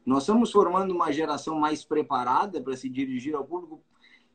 [0.06, 3.84] Nós estamos formando uma geração mais preparada para se dirigir ao público?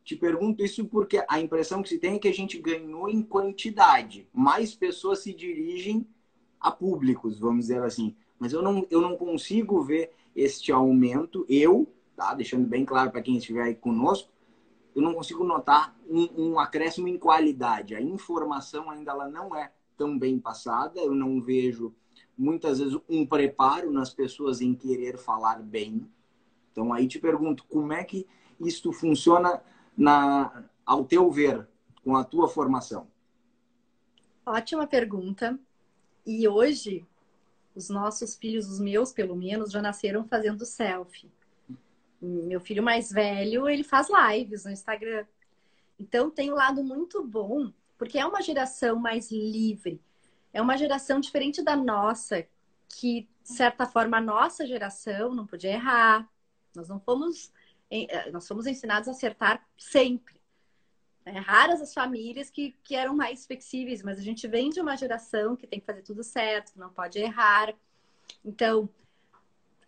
[0.04, 3.22] Te pergunto isso porque a impressão que se tem é que a gente ganhou em
[3.22, 4.28] quantidade.
[4.30, 6.06] Mais pessoas se dirigem
[6.60, 8.14] a públicos, vamos dizer assim.
[8.38, 12.34] Mas eu não, eu não consigo ver este aumento, eu, tá?
[12.34, 14.30] deixando bem claro para quem estiver aí conosco,
[14.94, 17.94] eu não consigo notar um, um, acréscimo em qualidade.
[17.94, 21.92] A informação ainda ela não é tão bem passada, eu não vejo
[22.36, 26.08] muitas vezes um preparo nas pessoas em querer falar bem.
[26.70, 28.26] Então aí te pergunto, como é que
[28.60, 29.60] isto funciona
[29.96, 31.68] na ao teu ver
[32.04, 33.08] com a tua formação?
[34.46, 35.58] Ótima pergunta.
[36.24, 37.04] E hoje
[37.74, 41.30] os nossos filhos, os meus pelo menos, já nasceram fazendo selfie.
[42.20, 45.26] Meu filho mais velho, ele faz lives no Instagram.
[45.98, 50.00] Então tem um lado muito bom, porque é uma geração mais livre.
[50.52, 52.46] É uma geração diferente da nossa,
[52.88, 56.26] que, de certa forma, a nossa geração não podia errar.
[56.74, 57.52] Nós não fomos,
[57.90, 60.38] eh, nós fomos ensinados a acertar sempre.
[61.24, 64.96] É, raras as famílias que, que eram mais flexíveis, mas a gente vem de uma
[64.96, 67.74] geração que tem que fazer tudo certo, que não pode errar.
[68.42, 68.88] Então,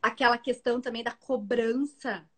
[0.02, 2.28] aquela questão também da cobrança,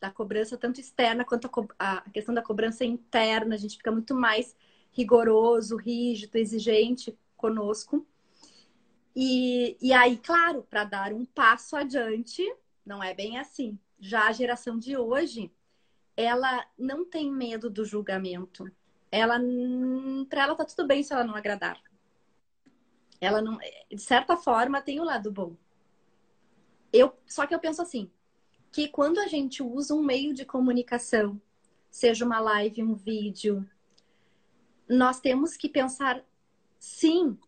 [0.00, 4.14] da cobrança tanto externa quanto a, a questão da cobrança interna, a gente fica muito
[4.14, 4.56] mais
[4.92, 8.06] rigoroso, rígido, exigente conosco.
[9.14, 12.42] E, e aí, claro, para dar um passo adiante,
[12.84, 13.78] não é bem assim.
[13.98, 15.52] Já a geração de hoje,
[16.16, 18.70] ela não tem medo do julgamento.
[19.10, 19.38] Ela,
[20.28, 21.80] para ela tá tudo bem se ela não agradar.
[23.20, 23.58] Ela não,
[23.90, 25.56] de certa forma, tem o lado bom.
[26.92, 28.10] Eu, só que eu penso assim,
[28.70, 31.40] que quando a gente usa um meio de comunicação,
[31.90, 33.68] seja uma live, um vídeo,
[34.92, 36.22] nós temos que pensar,
[36.78, 37.38] sim,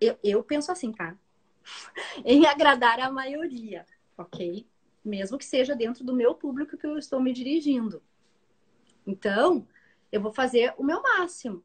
[0.00, 1.16] eu, eu penso assim, tá?
[2.24, 3.84] em agradar a maioria,
[4.16, 4.66] ok?
[5.04, 8.02] Mesmo que seja dentro do meu público que eu estou me dirigindo.
[9.06, 9.66] Então,
[10.12, 11.64] eu vou fazer o meu máximo.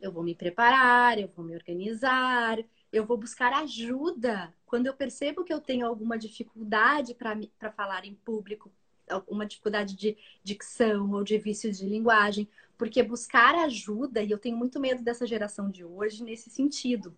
[0.00, 2.58] Eu vou me preparar, eu vou me organizar,
[2.92, 8.14] eu vou buscar ajuda quando eu percebo que eu tenho alguma dificuldade para falar em
[8.14, 8.70] público,
[9.08, 12.46] alguma dificuldade de dicção ou de vício de linguagem,
[12.76, 17.16] porque buscar ajuda, e eu tenho muito medo dessa geração de hoje nesse sentido,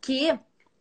[0.00, 0.38] que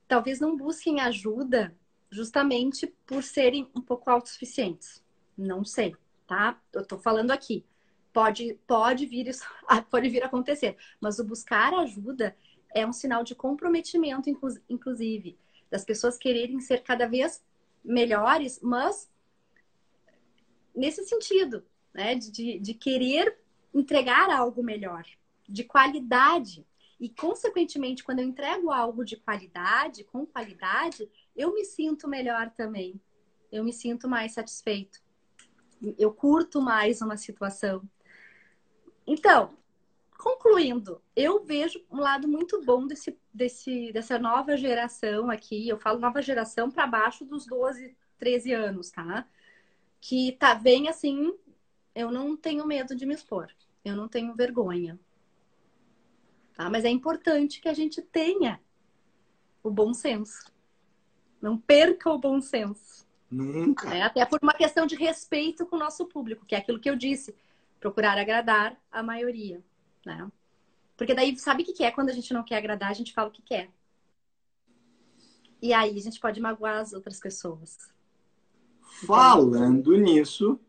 [0.08, 1.76] talvez não busquem ajuda
[2.10, 5.04] justamente por serem um pouco autossuficientes.
[5.38, 5.96] Não sei,
[6.28, 6.60] tá?
[6.72, 7.66] Eu tô falando aqui.
[8.14, 9.46] Pode, pode vir isso,
[9.92, 12.36] pode vir a acontecer, mas o buscar ajuda
[12.74, 14.30] é um sinal de comprometimento,
[14.70, 15.38] inclusive,
[15.70, 17.44] das pessoas quererem ser cada vez
[17.84, 19.10] melhores, mas
[20.76, 22.16] nesse sentido, né?
[22.16, 23.38] De, de querer
[23.74, 25.06] entregar algo melhor,
[25.48, 26.66] de qualidade.
[27.00, 33.00] E, consequentemente, quando eu entrego algo de qualidade, com qualidade, eu me sinto melhor também.
[33.52, 35.00] Eu me sinto mais satisfeito.
[35.98, 37.88] Eu curto mais uma situação.
[39.06, 39.56] Então,
[40.18, 45.70] concluindo, eu vejo um lado muito bom desse, desse, dessa nova geração aqui.
[45.70, 49.28] Eu falo nova geração para baixo dos 12, 13 anos, tá?
[50.02, 51.34] Que tá bem assim,
[52.00, 53.48] eu não tenho medo de me expor.
[53.84, 55.00] Eu não tenho vergonha.
[56.56, 56.70] Tá?
[56.70, 58.60] Mas é importante que a gente tenha
[59.64, 60.52] o bom senso.
[61.42, 63.08] Não perca o bom senso.
[63.30, 63.94] Nunca.
[63.94, 66.90] É, até por uma questão de respeito com o nosso público, que é aquilo que
[66.90, 67.36] eu disse.
[67.80, 69.64] Procurar agradar a maioria
[70.08, 70.32] né?
[70.96, 71.92] Porque daí, sabe o que é?
[71.92, 73.70] Quando a gente não quer agradar, a gente fala o que quer.
[75.62, 77.78] E aí a gente pode magoar as outras pessoas.
[79.06, 80.60] Falando nisso,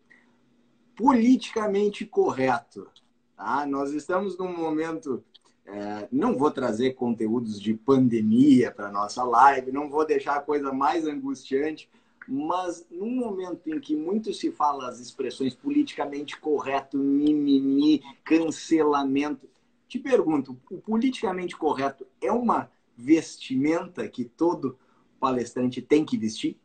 [0.99, 2.89] politicamente correto.
[3.37, 3.65] Tá?
[3.65, 5.25] Nós estamos num momento.
[5.65, 10.73] É, não vou trazer conteúdos de pandemia para nossa live, não vou deixar a coisa
[10.73, 11.91] mais angustiante,
[12.27, 19.47] mas num momento em que muito se fala as expressões politicamente correto, mimimi, cancelamento,
[19.87, 24.79] te pergunto, o politicamente correto é uma vestimenta que todo
[25.21, 26.59] palestrante tem que vestir?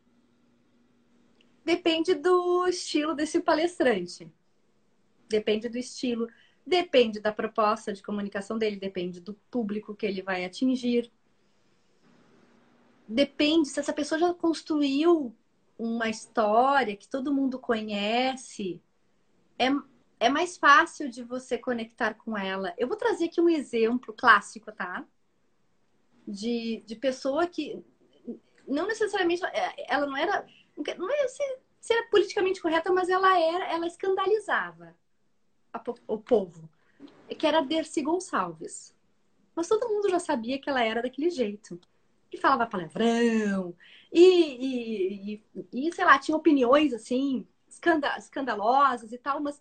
[1.64, 4.30] Depende do estilo desse palestrante.
[5.28, 6.28] Depende do estilo,
[6.66, 11.10] depende da proposta de comunicação dele, depende do público que ele vai atingir.
[13.08, 15.34] Depende se essa pessoa já construiu
[15.78, 18.80] uma história que todo mundo conhece,
[19.58, 19.68] é,
[20.20, 22.74] é mais fácil de você conectar com ela.
[22.76, 25.04] Eu vou trazer aqui um exemplo clássico, tá?
[26.26, 27.82] De, de pessoa que
[28.66, 29.42] não necessariamente
[29.88, 30.46] ela não era
[30.98, 34.94] não é se, se era politicamente correta, mas ela era ela escandalizava
[35.72, 36.68] a, o povo,
[37.38, 38.94] que era Dercy Gonçalves.
[39.54, 41.80] Mas todo mundo já sabia que ela era daquele jeito.
[42.30, 43.74] que falava palavrão
[44.12, 44.24] e,
[44.66, 47.46] e, e, e sei lá, tinha opiniões assim
[48.18, 49.60] escandalosas e tal, mas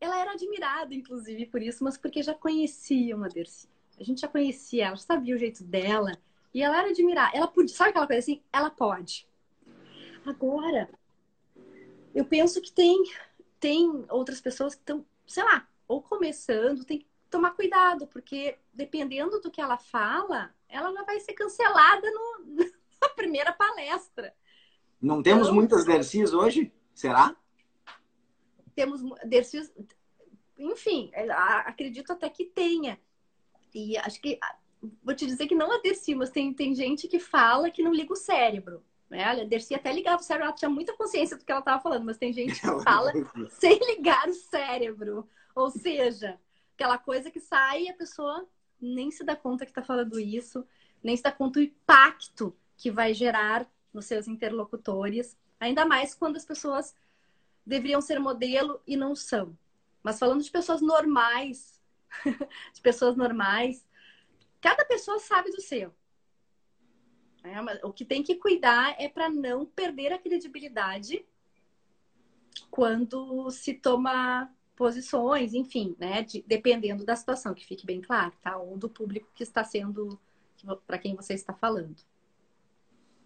[0.00, 3.68] ela era admirada, inclusive, por isso, mas porque já conheciam a Dercy.
[3.98, 6.16] A gente já conhecia ela, sabia o jeito dela.
[6.54, 7.36] E ela era admirada.
[7.36, 8.40] Ela podia, sabe aquela coisa assim?
[8.50, 9.28] Ela pode.
[10.24, 10.88] Agora,
[12.14, 13.02] eu penso que tem,
[13.58, 19.40] tem outras pessoas que estão, sei lá, ou começando, tem que tomar cuidado, porque dependendo
[19.40, 22.44] do que ela fala, ela já vai ser cancelada no,
[23.00, 24.34] na primeira palestra.
[25.00, 26.72] Não temos então, muitas Dercis hoje?
[26.94, 27.34] Será?
[28.80, 29.70] temos Dercis,
[30.58, 32.98] enfim, é, acredito até que tenha.
[33.74, 34.38] E acho que
[35.02, 37.92] vou te dizer que não a Dercy, mas tem, tem gente que fala que não
[37.92, 38.82] liga o cérebro.
[39.10, 39.24] Né?
[39.24, 42.04] A Dercy até ligava o cérebro, ela tinha muita consciência do que ela estava falando,
[42.04, 43.12] mas tem gente que fala
[43.50, 45.28] sem ligar o cérebro.
[45.54, 46.38] Ou seja,
[46.74, 48.46] aquela coisa que sai e a pessoa
[48.80, 50.64] nem se dá conta que está falando isso,
[51.02, 56.36] nem se dá conta do impacto que vai gerar nos seus interlocutores, ainda mais quando
[56.36, 56.94] as pessoas
[57.66, 59.58] deveriam ser modelo e não são.
[60.02, 61.80] Mas falando de pessoas normais,
[62.72, 63.84] de pessoas normais,
[64.60, 65.92] cada pessoa sabe do seu.
[67.42, 71.24] É, o que tem que cuidar é para não perder a credibilidade
[72.70, 76.22] quando se toma posições, enfim, né?
[76.22, 78.56] De, dependendo da situação, que fique bem claro, tá?
[78.56, 80.18] Ou do público que está sendo,
[80.86, 81.96] para quem você está falando.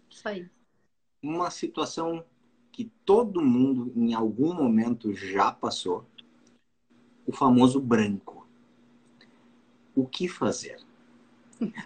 [0.09, 0.49] Isso aí.
[1.21, 2.23] Uma situação
[2.71, 6.05] que todo mundo em algum momento já passou,
[7.25, 8.45] o famoso branco.
[9.95, 10.84] O que fazer?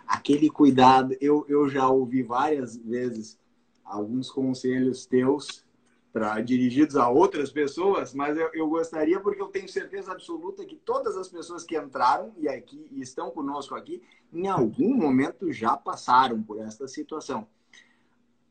[0.08, 3.38] Aquele cuidado, eu, eu já ouvi várias vezes
[3.84, 5.66] alguns conselhos teus
[6.12, 10.76] para dirigidos a outras pessoas, mas eu, eu, gostaria porque eu tenho certeza absoluta que
[10.76, 14.02] todas as pessoas que entraram e aqui e estão conosco aqui,
[14.34, 17.48] em algum momento já passaram por esta situação.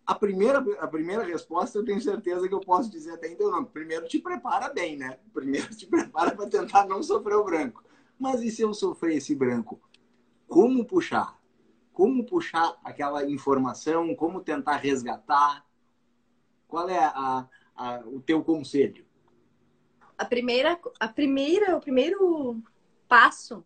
[0.06, 3.64] A primeira, a primeira resposta eu tenho certeza que eu posso dizer até então não.
[3.64, 5.18] Primeiro te prepara bem, né?
[5.34, 7.84] Primeiro te prepara para tentar não sofrer o branco.
[8.18, 9.78] Mas e se eu sofrer esse branco?
[10.48, 11.38] Como puxar?
[11.92, 14.14] Como puxar aquela informação?
[14.14, 15.64] Como tentar resgatar?
[16.66, 17.46] Qual é a,
[17.76, 19.06] a, o teu conselho?
[20.16, 22.62] A primeira, a primeira, o primeiro
[23.06, 23.64] passo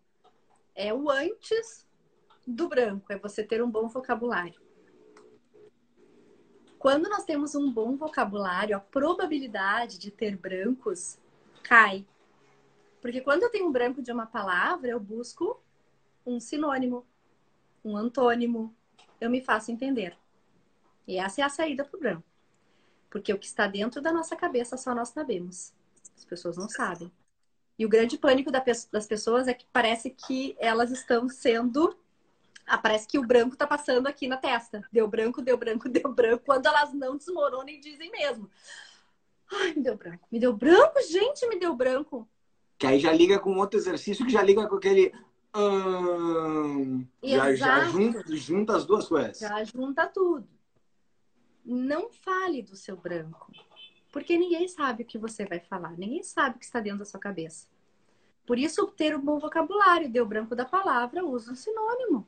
[0.75, 1.87] é o antes
[2.47, 4.61] do branco, é você ter um bom vocabulário.
[6.79, 11.17] Quando nós temos um bom vocabulário, a probabilidade de ter brancos
[11.63, 12.05] cai.
[13.01, 15.63] Porque quando eu tenho um branco de uma palavra, eu busco
[16.25, 17.07] um sinônimo,
[17.85, 18.75] um antônimo,
[19.21, 20.17] eu me faço entender.
[21.07, 22.25] E essa é a saída para o branco.
[23.11, 25.73] Porque o que está dentro da nossa cabeça só nós sabemos.
[26.17, 27.11] As pessoas não sabem.
[27.79, 31.97] E o grande pânico das pessoas é que parece que elas estão sendo
[32.67, 34.87] ah, parece que o branco tá passando aqui na testa.
[34.93, 38.49] Deu branco, deu branco, deu branco, quando elas não desmoronam e dizem mesmo.
[39.53, 40.27] Ai, me deu branco.
[40.31, 42.29] Me deu branco, gente, me deu branco.
[42.79, 45.13] Que aí já liga com outro exercício que já liga com aquele.
[45.55, 49.39] Hum, já, já junta, junta as duas coisas.
[49.39, 50.49] Já junta tudo.
[51.65, 53.53] Não fale do seu branco.
[54.11, 55.93] Porque ninguém sabe o que você vai falar.
[55.93, 57.67] Ninguém sabe o que está dentro da sua cabeça.
[58.47, 60.11] Por isso, ter um bom vocabulário.
[60.11, 62.27] Deu branco da palavra, usa um sinônimo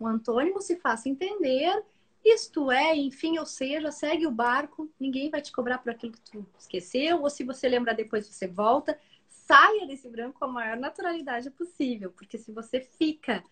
[0.00, 1.82] um antônimo se faça entender,
[2.24, 6.20] isto é, enfim, ou seja, segue o barco, ninguém vai te cobrar por aquilo que
[6.20, 8.98] tu esqueceu, ou se você lembrar depois você volta,
[9.46, 13.42] saia desse branco com a maior naturalidade possível, porque se você fica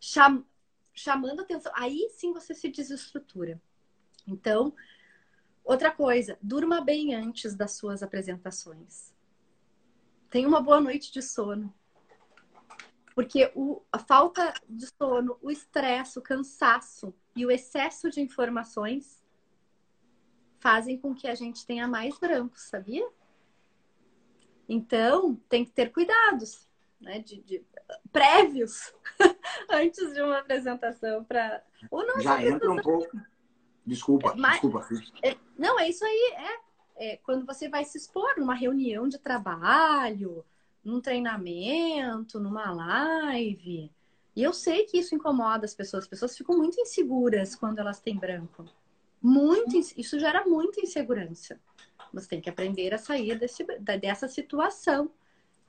[0.00, 0.44] cham
[0.94, 3.60] chamando atenção, aí sim você se desestrutura.
[4.26, 4.74] Então,
[5.64, 9.12] outra coisa, durma bem antes das suas apresentações.
[10.28, 11.72] Tenha uma boa noite de sono.
[13.14, 19.22] Porque o, a falta de sono, o estresse, o cansaço e o excesso de informações
[20.60, 23.06] fazem com que a gente tenha mais brancos, sabia?
[24.68, 26.68] Então, tem que ter cuidados,
[27.00, 27.18] né?
[27.18, 27.64] De, de
[28.12, 28.92] prévios
[29.70, 31.62] antes de uma apresentação para.
[32.20, 33.16] Já entra um pouco.
[33.84, 34.86] Desculpa, Mas, desculpa.
[35.22, 36.34] É, não, é isso aí.
[36.96, 40.44] É, é quando você vai se expor numa reunião de trabalho,
[40.84, 43.90] num treinamento, numa live.
[44.34, 46.04] E eu sei que isso incomoda as pessoas.
[46.04, 48.64] As pessoas ficam muito inseguras quando elas têm branco.
[49.20, 51.60] Muito, isso gera muita insegurança.
[52.12, 53.64] Você tem que aprender a sair desse,
[54.00, 55.10] dessa situação,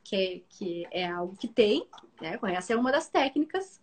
[0.04, 1.88] que, que é algo que tem.
[2.22, 2.38] Né?
[2.56, 3.82] Essa é uma das técnicas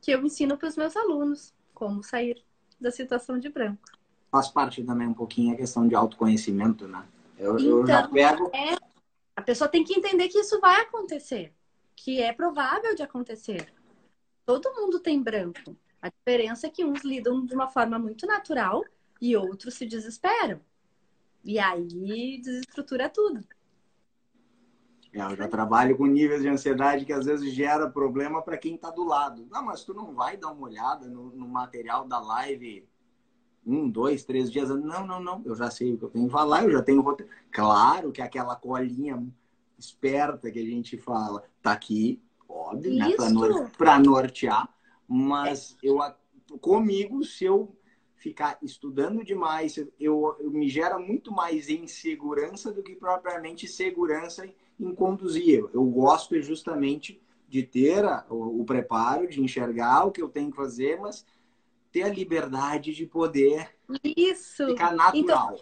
[0.00, 2.42] que eu ensino para os meus alunos, como sair
[2.80, 3.82] da situação de branco.
[4.30, 7.04] Faz parte também um pouquinho a questão de autoconhecimento, né?
[7.38, 8.50] Eu, então, eu já então, pego.
[8.54, 8.76] É
[9.38, 11.54] a pessoa tem que entender que isso vai acontecer,
[11.94, 13.72] que é provável de acontecer.
[14.44, 15.76] Todo mundo tem branco.
[16.02, 18.84] A diferença é que uns lidam de uma forma muito natural
[19.20, 20.60] e outros se desesperam.
[21.44, 23.40] E aí desestrutura tudo.
[25.12, 28.74] É, eu já trabalho com níveis de ansiedade que às vezes gera problema para quem
[28.74, 29.46] está do lado.
[29.50, 32.86] Não, mas tu não vai dar uma olhada no, no, material da live
[33.66, 34.68] um, dois, três dias?
[34.68, 35.42] Não, não, não.
[35.44, 37.32] Eu já sei o que eu tenho que falar, eu já tenho roteiro.
[37.50, 39.26] Claro que aquela colinha
[39.78, 43.14] esperta que a gente fala tá aqui, óbvio, né,
[43.76, 44.68] para nortear.
[45.06, 45.98] Mas eu
[46.60, 47.77] comigo, se eu
[48.18, 54.48] ficar estudando demais, eu, eu, me gera muito mais insegurança do que propriamente segurança
[54.78, 55.64] em conduzir.
[55.72, 60.50] Eu gosto justamente de ter a, o, o, preparo, de enxergar o que eu tenho
[60.50, 61.24] que fazer, mas
[61.92, 64.66] ter a liberdade de poder Isso.
[64.66, 65.54] ficar natural.
[65.54, 65.56] Então,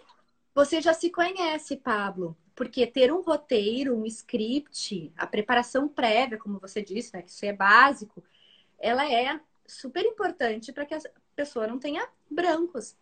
[0.53, 6.59] você já se conhece, Pablo, porque ter um roteiro, um script, a preparação prévia, como
[6.59, 8.23] você disse, né, que isso é básico,
[8.79, 10.99] ela é super importante para que a
[11.37, 12.95] pessoa não tenha brancos.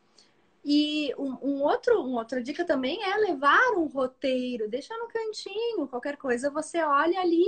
[0.63, 5.87] E um, um, outro, uma outra dica também é levar um roteiro, deixa no cantinho,
[5.87, 7.45] qualquer coisa você olha ali.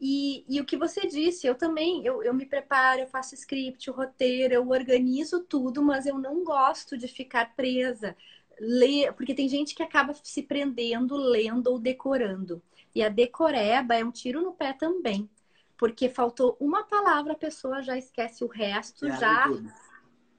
[0.00, 3.90] E, e o que você disse, eu também, eu, eu me preparo, eu faço script,
[3.90, 8.16] o roteiro, eu organizo tudo, mas eu não gosto de ficar presa.
[8.58, 12.62] Ler, porque tem gente que acaba se prendendo, lendo ou decorando.
[12.94, 15.28] E a decoreba é um tiro no pé também.
[15.76, 19.46] Porque faltou uma palavra, a pessoa já esquece o resto, já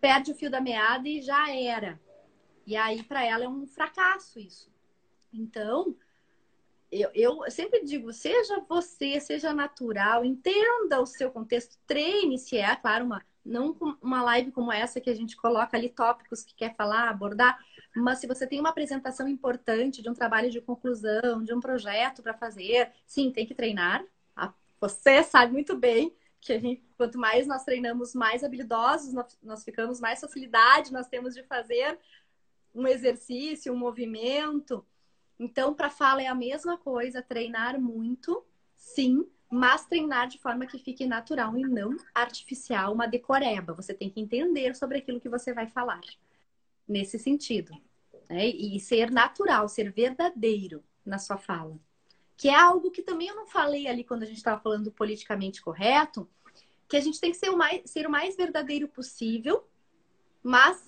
[0.02, 2.02] perde o fio da meada e já era.
[2.66, 4.70] E aí, para ela, é um fracasso isso.
[5.32, 5.96] Então,
[6.92, 12.76] eu, eu sempre digo, seja você, seja natural, entenda o seu contexto, treine se é,
[12.76, 16.76] claro, uma, não uma live como essa que a gente coloca ali tópicos que quer
[16.76, 17.58] falar, abordar,
[17.96, 22.22] mas se você tem uma apresentação importante de um trabalho de conclusão, de um projeto
[22.22, 24.04] para fazer, sim, tem que treinar.
[24.82, 26.12] Você sabe muito bem
[26.42, 31.36] que gente, quanto mais nós treinamos, mais habilidosos nós, nós ficamos, mais facilidade nós temos
[31.36, 31.98] de fazer
[32.74, 34.84] um exercício, um movimento.
[35.40, 38.44] Então, para fala é a mesma coisa, treinar muito,
[38.76, 43.74] sim, mas treinar de forma que fique natural e não artificial, uma decoreba.
[43.74, 46.02] Você tem que entender sobre aquilo que você vai falar,
[46.88, 47.72] nesse sentido.
[48.30, 48.48] Né?
[48.48, 51.78] E ser natural, ser verdadeiro na sua fala
[52.42, 54.92] que é algo que também eu não falei ali quando a gente estava falando do
[54.92, 56.28] politicamente correto,
[56.90, 59.64] que a gente tem que ser o mais, ser o mais verdadeiro possível,
[60.42, 60.84] mas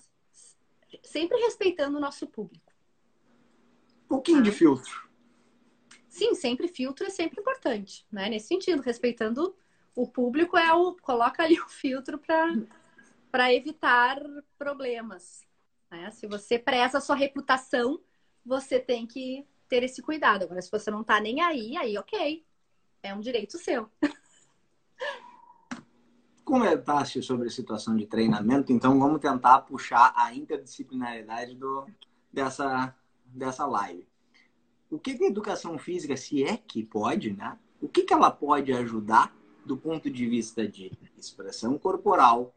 [1.04, 2.72] sempre respeitando o nosso público.
[4.06, 5.08] Um pouquinho de filtro.
[6.08, 8.28] Sim, sempre filtro é sempre importante, né?
[8.28, 9.54] Nesse sentido, respeitando
[9.94, 12.20] o público é o coloca ali o filtro
[13.30, 14.20] para evitar
[14.58, 15.46] problemas.
[15.88, 16.10] Né?
[16.10, 18.00] Se você preza a sua reputação,
[18.44, 20.44] você tem que ter esse cuidado.
[20.44, 22.44] Agora, se você não tá nem aí, aí ok.
[23.02, 23.88] É um direito seu.
[26.44, 31.86] Comentaste sobre a situação de treinamento, então vamos tentar puxar a interdisciplinaridade do,
[32.32, 32.94] dessa,
[33.24, 34.06] dessa live.
[34.90, 37.58] O que, que a educação física, se é que pode, né?
[37.80, 39.34] O que, que ela pode ajudar
[39.64, 42.54] do ponto de vista de expressão corporal,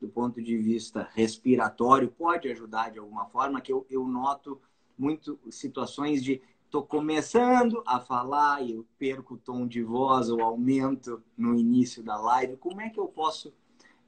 [0.00, 4.60] do ponto de vista respiratório, pode ajudar de alguma forma, que eu, eu noto
[4.96, 6.40] muito situações de
[6.70, 12.00] estou começando a falar e eu perco o tom de voz ou aumento no início
[12.00, 12.56] da live.
[12.58, 13.52] Como é que eu posso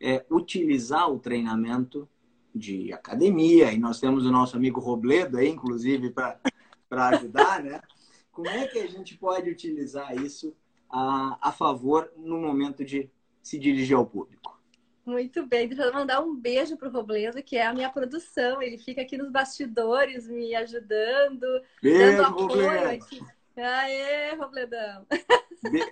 [0.01, 2.09] é, utilizar o treinamento
[2.55, 3.73] de academia?
[3.73, 7.83] E nós temos o nosso amigo Robledo aí, inclusive, para ajudar, né?
[8.31, 10.55] Como é que a gente pode utilizar isso
[10.89, 13.11] a, a favor no momento de
[13.43, 14.62] se dirigir ao público?
[15.05, 18.63] Muito bem, deixa eu mandar um beijo pro Robledo, que é a minha produção.
[18.63, 21.47] Ele fica aqui nos bastidores me ajudando,
[21.83, 23.05] beijo, dando apoio Robledo.
[23.05, 23.21] aqui.
[23.57, 25.07] Aê, Robledão!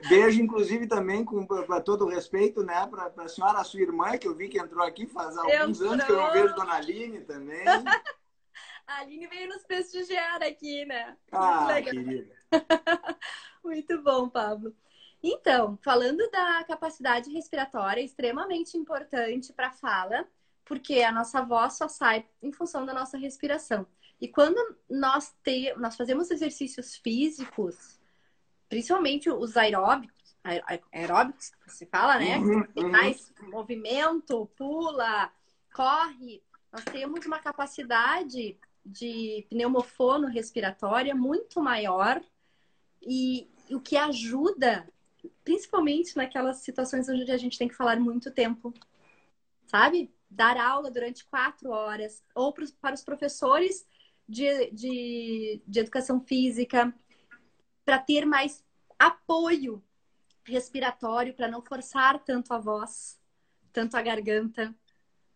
[0.09, 4.17] beijo, inclusive, também com para todo o respeito, né, para a senhora, a sua irmã,
[4.17, 7.21] que eu vi que entrou aqui faz alguns anos que eu não vejo Dona Aline
[7.21, 7.65] também.
[8.87, 11.17] a Aline veio nos prestigiar aqui, né?
[11.33, 12.35] Ah, querida.
[13.63, 14.75] Muito bom, Pablo.
[15.23, 20.27] Então, falando da capacidade respiratória, é extremamente importante para a fala,
[20.65, 23.87] porque a nossa voz só sai em função da nossa respiração.
[24.21, 27.99] E quando nós, te, nós fazemos exercícios físicos,
[28.69, 30.37] principalmente os aeróbicos,
[30.93, 32.39] aeróbicos, você fala, né?
[32.39, 32.89] Uhum, uhum.
[32.89, 35.31] Mais movimento, pula,
[35.75, 36.43] corre.
[36.73, 42.23] Nós temos uma capacidade de pneumofono respiratória muito maior
[43.03, 44.89] e o que ajuda
[45.45, 48.73] principalmente naquelas situações onde a gente tem que falar muito tempo,
[49.67, 50.13] sabe?
[50.29, 53.87] Dar aula durante quatro horas, ou para os professores
[54.29, 56.95] de, de, de educação física,
[57.85, 58.65] para ter mais
[58.99, 59.83] apoio
[60.45, 63.19] respiratório, para não forçar tanto a voz.
[63.73, 64.75] tanto a garganta,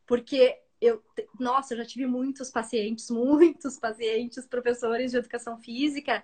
[0.07, 1.03] porque eu,
[1.39, 6.22] nossa, eu já tive muitos pacientes, muitos pacientes, professores de educação física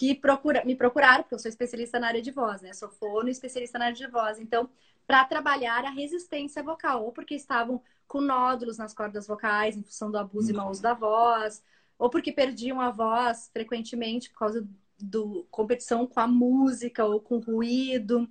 [0.00, 2.72] que procura, me procuraram, porque eu sou especialista na área de voz, né?
[2.72, 4.38] Sou fono especialista na área de voz.
[4.38, 4.70] Então,
[5.06, 10.10] para trabalhar a resistência vocal, ou porque estavam com nódulos nas cordas vocais em função
[10.10, 11.62] do abuso e mau uso da voz,
[11.98, 14.66] ou porque perdiam a voz frequentemente por causa
[14.98, 18.26] do competição com a música ou com ruído.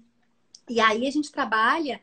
[0.67, 2.01] E aí a gente trabalha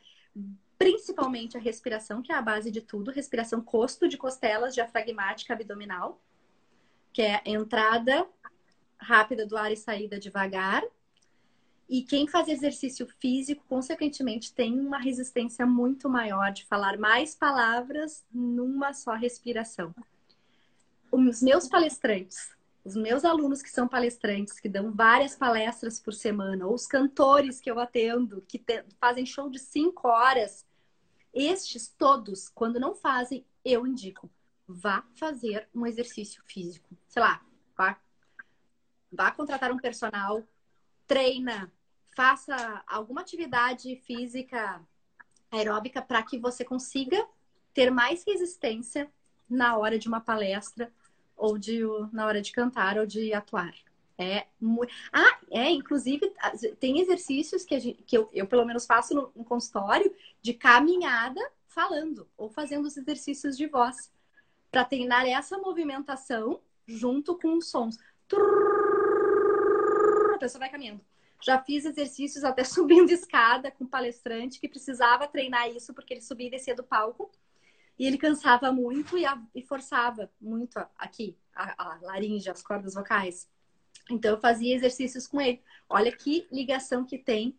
[0.79, 6.23] principalmente a respiração, que é a base de tudo, respiração costo de costelas diafragmática abdominal,
[7.13, 8.25] que é entrada
[8.99, 10.83] rápida do ar e saída devagar.
[11.89, 18.25] E quem faz exercício físico, consequentemente, tem uma resistência muito maior de falar mais palavras
[18.33, 19.95] numa só respiração.
[21.13, 26.67] Os meus palestrantes, os meus alunos que são palestrantes, que dão várias palestras por semana,
[26.67, 30.67] ou os cantores que eu atendo, que te, fazem show de cinco horas,
[31.33, 34.31] estes todos, quando não fazem, eu indico.
[34.67, 36.97] Vá fazer um exercício físico.
[37.07, 37.45] Sei lá,
[37.77, 38.01] vá
[39.11, 40.43] vá contratar um personal,
[41.07, 41.73] treina,
[42.17, 44.81] faça alguma atividade física
[45.51, 47.25] aeróbica para que você consiga
[47.73, 49.11] ter mais resistência
[49.49, 50.93] na hora de uma palestra
[51.37, 51.81] ou de
[52.13, 53.75] na hora de cantar ou de atuar.
[54.19, 54.93] É muito...
[55.13, 56.33] Ah, é, inclusive
[56.81, 61.41] tem exercícios que, gente, que eu, eu, pelo menos faço no, no, consultório de caminhada
[61.67, 64.11] falando ou fazendo os exercícios de voz
[64.71, 67.99] para treinar essa movimentação junto com os sons
[70.37, 71.01] a pessoa vai caminhando.
[71.43, 76.47] Já fiz exercícios até subindo escada com palestrante que precisava treinar isso porque ele subia
[76.49, 77.31] e descia do palco
[77.99, 82.95] e ele cansava muito e, a, e forçava muito aqui a, a laringe, as cordas
[82.95, 83.49] vocais.
[84.11, 85.61] Então eu fazia exercícios com ele.
[85.89, 87.57] Olha que ligação que tem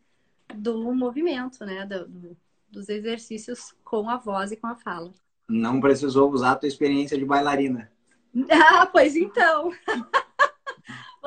[0.53, 1.85] do movimento, né?
[1.85, 2.37] Do, do,
[2.69, 5.11] dos exercícios com a voz e com a fala.
[5.49, 7.91] Não precisou usar a tua experiência de bailarina.
[8.51, 9.71] Ah, pois então.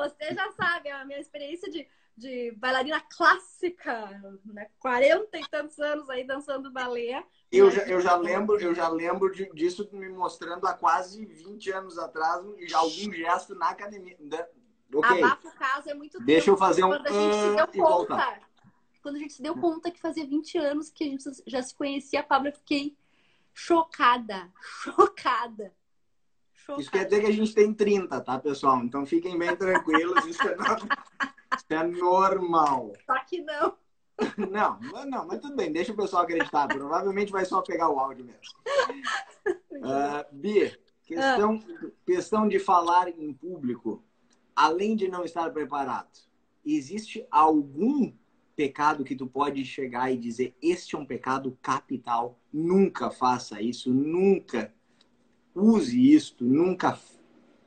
[0.09, 4.09] Você já sabe, a minha experiência de, de bailarina clássica,
[4.45, 4.67] né?
[4.79, 7.23] 40 e tantos anos aí dançando balé.
[7.51, 11.71] Eu já, eu já lembro, eu já lembro de, disso me mostrando há quase 20
[11.71, 14.17] anos atrás, já algum gesto na academia.
[14.93, 15.23] Okay.
[15.23, 16.89] Abafa o caso é muito Deixa eu fazer um.
[16.89, 18.41] Quando a gente se deu conta.
[19.01, 21.73] Quando a gente se deu conta que fazia 20 anos que a gente já se
[21.73, 22.95] conhecia, a Pablo, eu fiquei
[23.53, 25.73] chocada, chocada.
[26.77, 28.77] Isso quer dizer que a gente tem 30, tá, pessoal?
[28.83, 30.87] Então fiquem bem tranquilos, isso é, normal.
[31.55, 32.93] Isso é normal.
[33.05, 33.77] Só que não.
[34.51, 36.67] Não, não, mas tudo bem, deixa o pessoal acreditar.
[36.67, 38.41] Provavelmente vai só pegar o áudio mesmo.
[39.81, 41.87] Uh, Bia, questão, ah.
[42.05, 44.03] questão de falar em público,
[44.55, 46.19] além de não estar preparado,
[46.63, 48.13] existe algum
[48.55, 52.39] pecado que tu pode chegar e dizer este é um pecado capital?
[52.53, 54.71] Nunca faça isso, nunca
[55.55, 56.99] use isto, nunca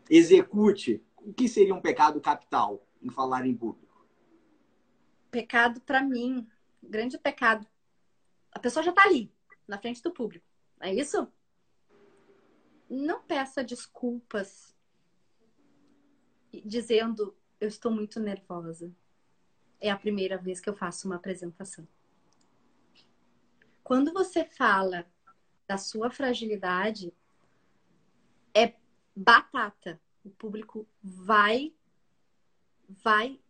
[0.09, 1.03] execute.
[1.17, 4.07] O que seria um pecado capital em falar em público?
[5.31, 6.47] Pecado, para mim,
[6.83, 7.67] grande pecado.
[8.53, 9.33] A pessoa já está ali,
[9.67, 10.47] na frente do público.
[10.81, 11.27] É isso?
[12.89, 14.75] Não peça desculpas
[16.65, 18.95] dizendo eu estou muito nervosa.
[19.81, 21.87] É a primeira vez que eu faço uma apresentação.
[23.83, 25.07] Quando você fala
[25.67, 27.13] da sua fragilidade,
[28.55, 28.75] é
[29.15, 30.01] batata.
[30.25, 31.75] O público vai
[32.89, 33.41] vai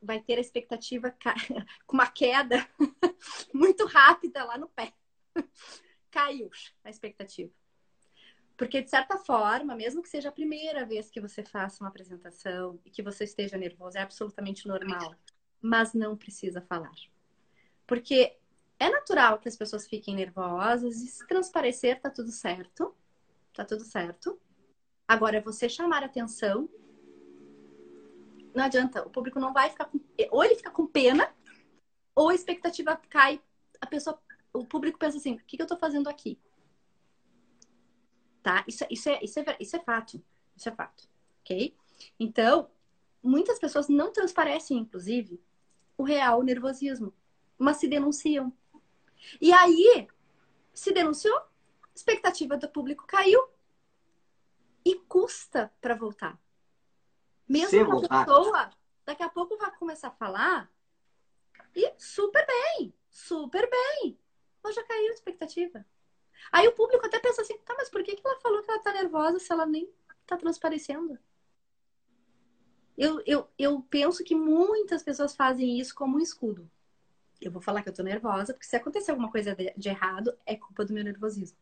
[0.00, 1.10] vai ter a expectativa
[1.86, 2.68] com uma queda
[3.52, 4.92] muito rápida lá no pé.
[6.10, 6.50] Caiu
[6.84, 7.50] a expectativa.
[8.56, 12.78] Porque, de certa forma, mesmo que seja a primeira vez que você faça uma apresentação
[12.84, 15.16] e que você esteja nervoso, é absolutamente normal.
[15.60, 16.94] Mas não precisa falar.
[17.84, 18.36] Porque
[18.78, 22.94] é natural que as pessoas fiquem nervosas e se transparecer, tá tudo certo
[23.54, 24.38] tá tudo certo.
[25.06, 26.68] Agora, você chamar atenção,
[28.54, 30.00] não adianta, o público não vai ficar com.
[30.30, 31.32] Ou ele fica com pena,
[32.14, 33.40] ou a expectativa cai,
[33.80, 34.20] a pessoa,
[34.52, 36.38] o público pensa assim: o que, que eu tô fazendo aqui?
[38.42, 38.64] Tá?
[38.68, 40.22] Isso, isso, é, isso, é, isso é fato.
[40.56, 41.08] Isso é fato.
[41.40, 41.76] Ok?
[42.18, 42.70] Então,
[43.22, 45.40] muitas pessoas não transparecem, inclusive,
[45.96, 47.12] o real nervosismo,
[47.58, 48.52] mas se denunciam.
[49.40, 50.06] E aí,
[50.72, 51.40] se denunciou,
[51.94, 53.42] expectativa do público caiu
[54.84, 56.38] e custa para voltar.
[57.48, 58.24] Mesmo que a voltar.
[58.24, 58.70] pessoa
[59.04, 60.70] daqui a pouco vai começar a falar
[61.74, 64.18] e super bem, super bem.
[64.62, 65.84] Mas já caiu a expectativa.
[66.52, 68.82] Aí o público até pensa assim, tá, mas por que, que ela falou que ela
[68.82, 69.90] tá nervosa se ela nem
[70.26, 71.18] tá transparecendo?
[72.96, 76.70] Eu, eu, eu penso que muitas pessoas fazem isso como um escudo.
[77.40, 80.36] eu vou falar que eu tô nervosa, porque se acontecer alguma coisa de, de errado,
[80.46, 81.58] é culpa do meu nervosismo.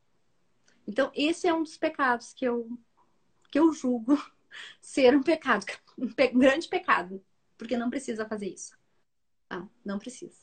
[0.87, 2.69] Então, esse é um dos pecados que eu,
[3.51, 4.21] que eu julgo
[4.81, 5.65] ser um pecado,
[5.99, 7.23] um, pe grande pecado,
[7.57, 8.77] porque não precisa fazer isso.
[9.49, 10.41] Ah, não precisa.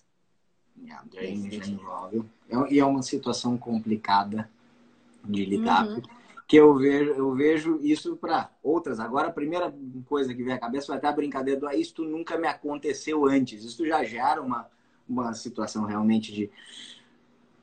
[2.50, 4.50] É, é, e é uma situação complicada
[5.26, 5.88] de lidar.
[5.88, 6.02] Uhum.
[6.48, 9.00] Que eu vejo, eu vejo isso para outras.
[9.00, 9.74] Agora, a primeira
[10.08, 13.26] coisa que vem à cabeça vai até a brincadeira do ah, isso nunca me aconteceu
[13.26, 13.64] antes.
[13.64, 14.68] Isso já gera uma,
[15.08, 16.50] uma situação realmente de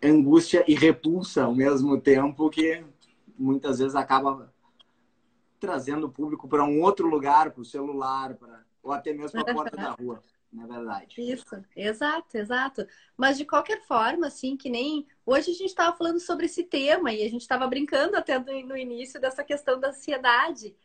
[0.09, 2.85] angústia e repulsa ao mesmo tempo que
[3.39, 4.53] muitas vezes acaba
[5.59, 9.53] trazendo o público para um outro lugar, para o celular, pra, ou até mesmo para
[9.53, 11.21] a porta da rua, na é verdade.
[11.21, 12.87] Isso, exato, exato.
[13.17, 17.13] Mas de qualquer forma, assim, que nem hoje a gente estava falando sobre esse tema
[17.13, 20.77] e a gente estava brincando até no início dessa questão da ansiedade,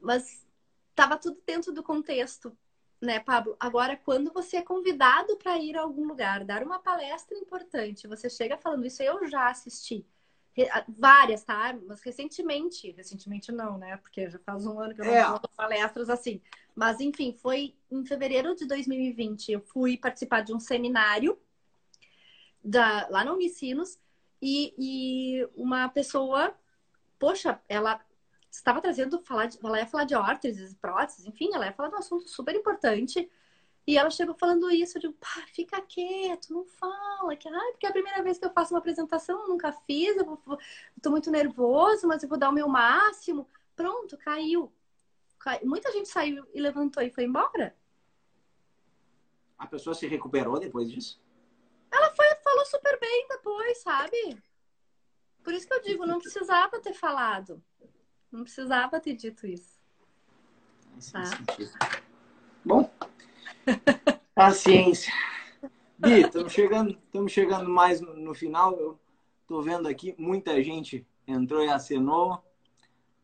[0.00, 0.46] mas
[0.90, 2.56] estava tudo dentro do contexto
[3.02, 3.56] né, Pablo?
[3.58, 8.30] Agora, quando você é convidado para ir a algum lugar, dar uma palestra importante, você
[8.30, 10.06] chega falando isso, eu já assisti.
[10.88, 11.76] Várias, tá?
[11.86, 13.96] Mas recentemente, recentemente não, né?
[13.96, 15.40] Porque já faz um ano que eu não é.
[15.56, 16.40] palestras assim.
[16.76, 21.38] Mas, enfim, foi em fevereiro de 2020, eu fui participar de um seminário
[22.62, 23.98] da, lá na Unicinos
[24.40, 26.54] e, e uma pessoa,
[27.18, 28.00] poxa, ela
[28.52, 31.94] estava trazendo, falar de, ela ia falar de órteses, próteses, enfim, ela ia falar de
[31.94, 33.30] um assunto super importante.
[33.84, 37.88] E ela chegou falando isso, de pá, fica quieto, não fala, que ah, porque é
[37.88, 40.58] a primeira vez que eu faço uma apresentação, eu nunca fiz, eu, vou, eu
[41.02, 43.48] tô muito nervoso, mas eu vou dar o meu máximo.
[43.74, 44.72] Pronto, caiu.
[45.38, 45.66] caiu.
[45.66, 47.74] Muita gente saiu e levantou e foi embora.
[49.58, 51.20] A pessoa se recuperou depois disso?
[51.90, 54.40] Ela foi, falou super bem depois, sabe?
[55.42, 57.60] Por isso que eu digo, não precisava ter falado.
[58.32, 59.78] Não precisava ter dito isso.
[61.12, 61.22] Tá?
[62.64, 62.90] Bom,
[64.34, 65.12] paciência.
[65.98, 68.74] Bi, estamos chegando, estamos chegando mais no final.
[68.78, 68.98] Eu
[69.46, 72.42] tô vendo aqui, muita gente entrou e acenou.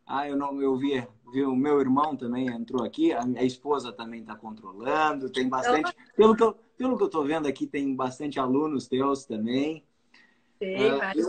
[0.06, 3.92] Ah, eu não, eu vi, vi o meu irmão também entrou aqui, a, a esposa
[3.92, 5.94] também está controlando, tem bastante.
[6.16, 9.84] Pelo que, eu, pelo que eu tô vendo aqui, tem bastante alunos teus também.
[10.58, 11.26] Tem, uh, vários.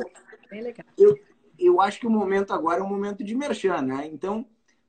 [0.50, 0.86] Bem legal.
[0.98, 1.18] Eu,
[1.60, 4.08] eu acho que o momento agora é um momento de merchan, né?
[4.08, 4.48] Então,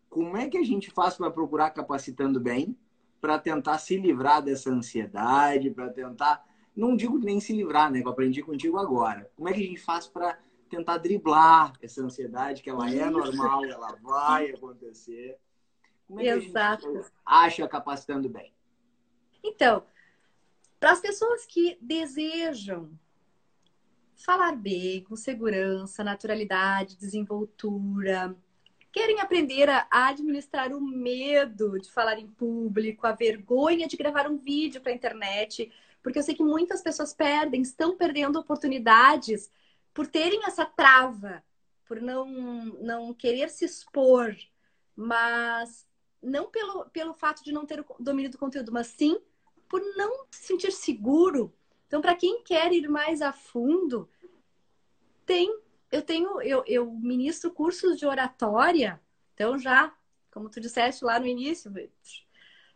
[0.08, 2.76] como é que a gente faz para procurar capacitando bem,
[3.20, 6.44] para tentar se livrar dessa ansiedade, para tentar,
[6.74, 8.00] não digo nem se livrar, né?
[8.00, 9.30] Que eu aprendi contigo agora.
[9.36, 13.64] Como é que a gente faz para tentar driblar essa ansiedade, que ela é normal,
[13.64, 15.38] ela vai acontecer?
[16.06, 16.88] Como é que Exato.
[16.88, 18.52] a gente acha capacitando bem?
[19.42, 19.84] Então,
[20.78, 22.90] para as pessoas que desejam
[24.20, 28.36] falar bem, com segurança, naturalidade, desenvoltura.
[28.92, 34.36] Querem aprender a administrar o medo de falar em público, a vergonha de gravar um
[34.36, 39.50] vídeo para a internet, porque eu sei que muitas pessoas perdem, estão perdendo oportunidades
[39.94, 41.42] por terem essa trava,
[41.86, 42.26] por não,
[42.80, 44.36] não querer se expor,
[44.94, 45.86] mas
[46.22, 49.18] não pelo, pelo fato de não ter o domínio do conteúdo, mas sim
[49.68, 51.54] por não se sentir seguro
[51.90, 54.08] então, para quem quer ir mais a fundo,
[55.26, 55.52] tem.
[55.90, 59.00] Eu tenho, eu, eu ministro cursos de oratória,
[59.34, 59.92] então já,
[60.30, 61.68] como tu disseste lá no início,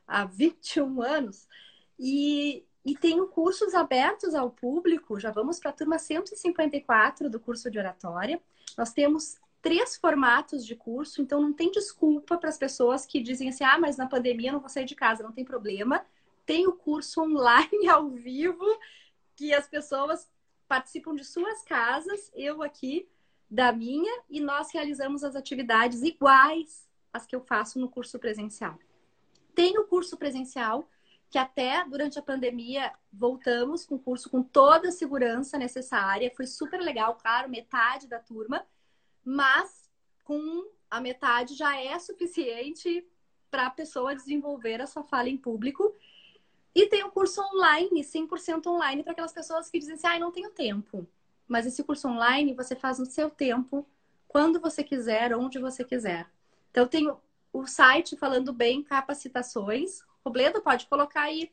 [0.04, 1.46] há 21 anos,
[1.96, 7.70] e, e tenho cursos abertos ao público, já vamos para a turma 154 do curso
[7.70, 8.42] de oratória.
[8.76, 13.50] Nós temos três formatos de curso, então não tem desculpa para as pessoas que dizem
[13.50, 16.04] assim: ah, mas na pandemia eu não vou sair de casa, não tem problema.
[16.44, 18.66] Tem o curso online ao vivo
[19.37, 20.28] que as pessoas
[20.66, 23.09] participam de suas casas, eu aqui
[23.51, 28.78] da minha, e nós realizamos as atividades iguais às que eu faço no curso presencial.
[29.55, 30.89] Tem o curso presencial,
[31.30, 36.47] que até durante a pandemia voltamos com o curso com toda a segurança necessária, foi
[36.47, 38.64] super legal, claro, metade da turma,
[39.24, 39.91] mas
[40.24, 43.07] com a metade já é suficiente
[43.51, 45.95] para a pessoa desenvolver a sua fala em público
[46.74, 50.32] e tem o curso online, 100% online, para aquelas pessoas que dizem assim, ah, não
[50.32, 51.06] tenho tempo.
[51.46, 53.86] Mas esse curso online você faz no seu tempo,
[54.26, 56.28] quando você quiser, onde você quiser.
[56.70, 57.08] Então, tem
[57.52, 60.00] o site falando bem capacitações.
[60.24, 61.52] Robledo, pode colocar aí.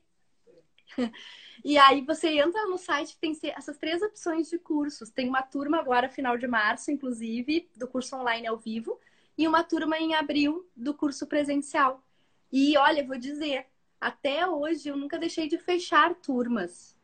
[1.64, 5.12] e aí você entra no site, tem essas três opções de cursos.
[5.12, 9.00] Tem uma turma agora, final de março, inclusive, do curso online ao vivo,
[9.38, 12.04] e uma turma em abril do curso presencial.
[12.52, 13.68] E olha, vou dizer,
[14.02, 16.98] até hoje eu nunca deixei de fechar turmas.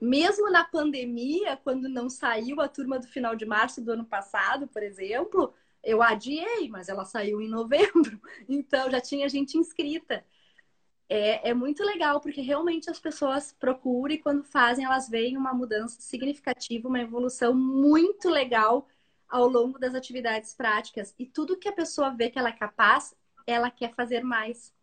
[0.00, 4.66] Mesmo na pandemia, quando não saiu a turma do final de março do ano passado,
[4.66, 10.24] por exemplo, eu adiei, mas ela saiu em novembro, então já tinha gente inscrita.
[11.08, 15.54] é, é muito legal, porque realmente as pessoas procuram e quando fazem, elas veem uma
[15.54, 18.88] mudança significativa, uma evolução muito legal
[19.28, 21.14] ao longo das atividades práticas.
[21.18, 23.14] E tudo que a pessoa vê que ela é capaz,
[23.46, 24.74] ela quer fazer mais.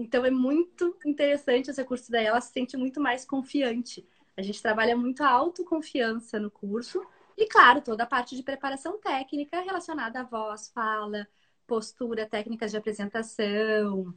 [0.00, 4.06] Então é muito interessante esse curso daí, ela se sente muito mais confiante.
[4.36, 7.04] A gente trabalha muito a autoconfiança no curso
[7.36, 11.26] e, claro, toda a parte de preparação técnica relacionada à voz, fala,
[11.66, 14.14] postura, técnicas de apresentação,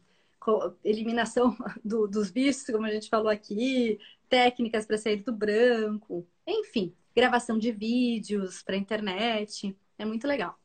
[0.84, 6.96] eliminação do, dos vícios, como a gente falou aqui, técnicas para sair do branco, enfim,
[7.16, 9.76] gravação de vídeos para internet.
[9.98, 10.61] É muito legal.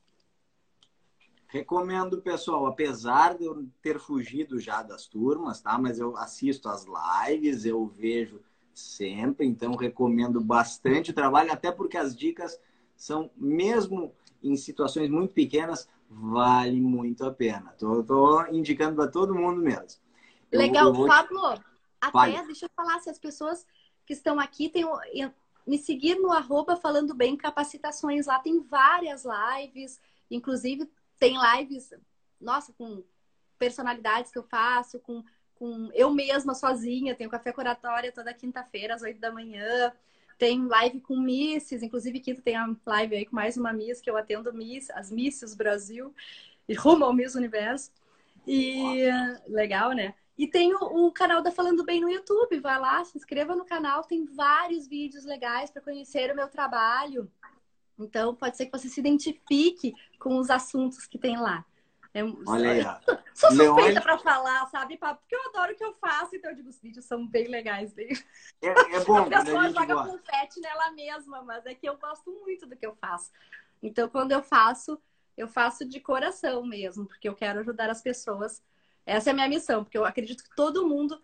[1.49, 5.79] Recomendo, pessoal, apesar de eu ter fugido já das turmas, tá?
[5.79, 8.41] Mas eu assisto as lives, eu vejo
[8.75, 12.61] sempre, então recomendo bastante o trabalho, até porque as dicas
[12.97, 17.75] são, mesmo em situações muito pequenas, vale muito a pena.
[17.79, 20.01] Tô, tô indicando para todo mundo mesmo.
[20.53, 21.41] Legal, eu, eu Pablo.
[22.01, 22.47] Até, vale.
[22.47, 23.67] deixa eu falar, se as pessoas
[24.05, 24.85] que estão aqui têm
[25.67, 30.89] me seguir no arroba falando bem capacitações lá tem várias lives, inclusive
[31.19, 31.91] tem lives,
[32.41, 33.03] nossa, com
[33.59, 39.03] personalidades que eu faço, com, com eu mesma sozinha, tenho café curatória toda quinta-feira às
[39.03, 39.93] oito da manhã.
[40.39, 44.11] Tem live com Misses, inclusive quinta tem a live aí com mais uma Miss que
[44.11, 46.15] eu atendo Miss, as Misses Brasil
[46.69, 47.91] e rumo ao Miss Universo.
[48.47, 49.07] E
[49.49, 50.15] legal, né?
[50.39, 52.61] E tem o, o, canal da Falando Bem no YouTube.
[52.61, 57.31] Vai lá, se inscreva no canal, tem vários vídeos legais para conhecer o meu trabalho.
[57.99, 61.65] Então, pode ser que você se identifique com os assuntos que tem lá.
[62.17, 62.83] É, Olha aí.
[63.35, 64.01] Sou suspeita Leone...
[64.01, 65.21] para falar, sabe, Papo?
[65.21, 67.93] Porque eu adoro o que eu faço, então eu digo, os vídeos são bem legais.
[67.93, 68.09] Bem...
[68.63, 69.19] É, é bom.
[69.21, 72.97] a pessoa joga confete nela mesma, mas é que eu gosto muito do que eu
[72.97, 73.31] faço.
[73.83, 74.99] Então, quando eu faço,
[75.37, 78.63] eu faço de coração mesmo, porque eu quero ajudar as pessoas.
[79.05, 81.21] Essa é a minha missão, porque eu acredito que todo mundo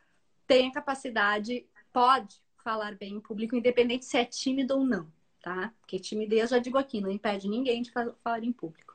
[0.46, 5.10] tem a capacidade, pode falar bem em público, independente se é tímido ou não,
[5.42, 5.72] tá?
[5.80, 8.92] Porque timidez, já digo aqui, não impede ninguém de falar em público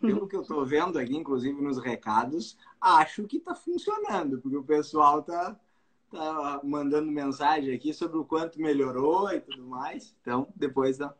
[0.00, 4.62] pelo que eu estou vendo aqui, inclusive nos recados, acho que está funcionando, porque o
[4.62, 5.58] pessoal está
[6.10, 10.14] tá mandando mensagem aqui sobre o quanto melhorou e tudo mais.
[10.22, 11.12] Então, depois dá,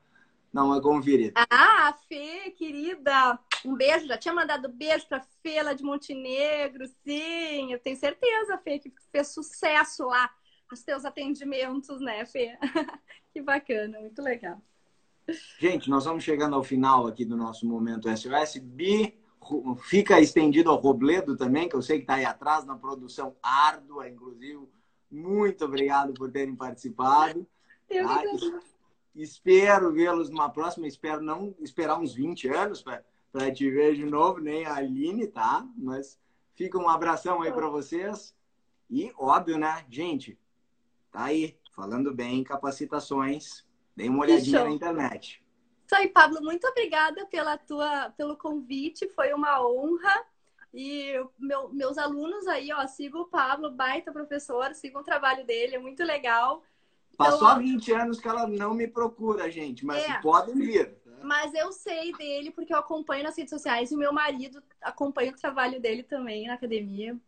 [0.52, 1.44] dá uma conferida.
[1.50, 4.06] Ah, Fê, querida, um beijo.
[4.06, 7.72] Já tinha mandado beijo para Fê lá de Montenegro, sim.
[7.72, 10.30] Eu tenho certeza, Fê, que fez sucesso lá
[10.70, 12.56] nos teus atendimentos, né, Fê?
[13.38, 14.60] que bacana, muito legal.
[15.58, 18.56] Gente, nós vamos chegando ao final aqui do nosso momento SOS.
[18.56, 19.14] Bi,
[19.84, 24.08] fica estendido ao Robledo também, que eu sei que está aí atrás na produção árdua,
[24.08, 24.68] inclusive.
[25.10, 27.46] Muito obrigado por terem participado.
[27.88, 28.22] Eu tá?
[29.14, 30.86] Espero vê-los numa próxima.
[30.86, 35.66] Espero não esperar uns 20 anos para te ver de novo, nem a Aline, tá?
[35.76, 36.18] Mas
[36.54, 38.34] fica um abração aí para vocês.
[38.90, 40.38] E, óbvio, né, gente?
[41.10, 43.64] Tá aí, falando bem, capacitações
[43.94, 45.42] Dê uma olhadinha na internet.
[45.84, 46.40] Isso aí, Pablo.
[46.40, 49.08] Muito obrigada pela tua, pelo convite.
[49.08, 50.24] Foi uma honra.
[50.72, 55.74] E meu, meus alunos aí, ó, sigam o Pablo, baita professor, sigam o trabalho dele,
[55.74, 56.62] é muito legal.
[57.16, 60.94] Passou então, há 20 anos que ela não me procura, gente, mas é, podem vir.
[60.94, 61.10] Tá?
[61.24, 65.32] Mas eu sei dele porque eu acompanho nas redes sociais e o meu marido acompanha
[65.32, 67.18] o trabalho dele também na academia.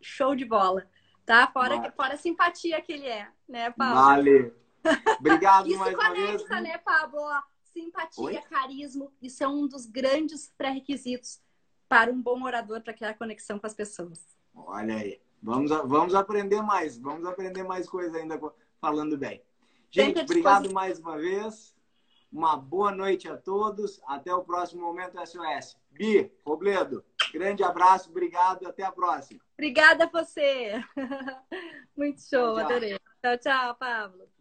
[0.00, 0.86] Show de bola,
[1.24, 1.46] tá?
[1.48, 1.92] Fora, vale.
[1.92, 3.94] fora a simpatia que ele é, né, Pablo?
[3.94, 4.54] Vale.
[5.18, 6.62] Obrigado isso mais conecta, uma vez.
[6.62, 7.20] né, Pablo?
[7.72, 8.38] Simpatia, Oi?
[8.50, 11.40] carisma, isso é um dos grandes pré-requisitos
[11.88, 14.26] para um bom orador para criar conexão com as pessoas.
[14.54, 15.20] Olha aí.
[15.42, 16.96] Vamos, vamos aprender mais.
[16.98, 18.40] Vamos aprender mais coisas ainda
[18.80, 19.42] falando bem.
[19.90, 21.74] Gente, obrigado mais uma vez.
[22.32, 24.00] Uma boa noite a todos.
[24.06, 25.76] Até o próximo Momento SOS.
[25.90, 28.66] Bi, Robledo, grande abraço, obrigado.
[28.66, 29.40] Até a próxima.
[29.52, 30.82] Obrigada a você.
[31.94, 32.64] Muito show, tchau, tchau.
[32.64, 32.98] adorei.
[33.22, 34.31] Tchau, tchau, Pablo.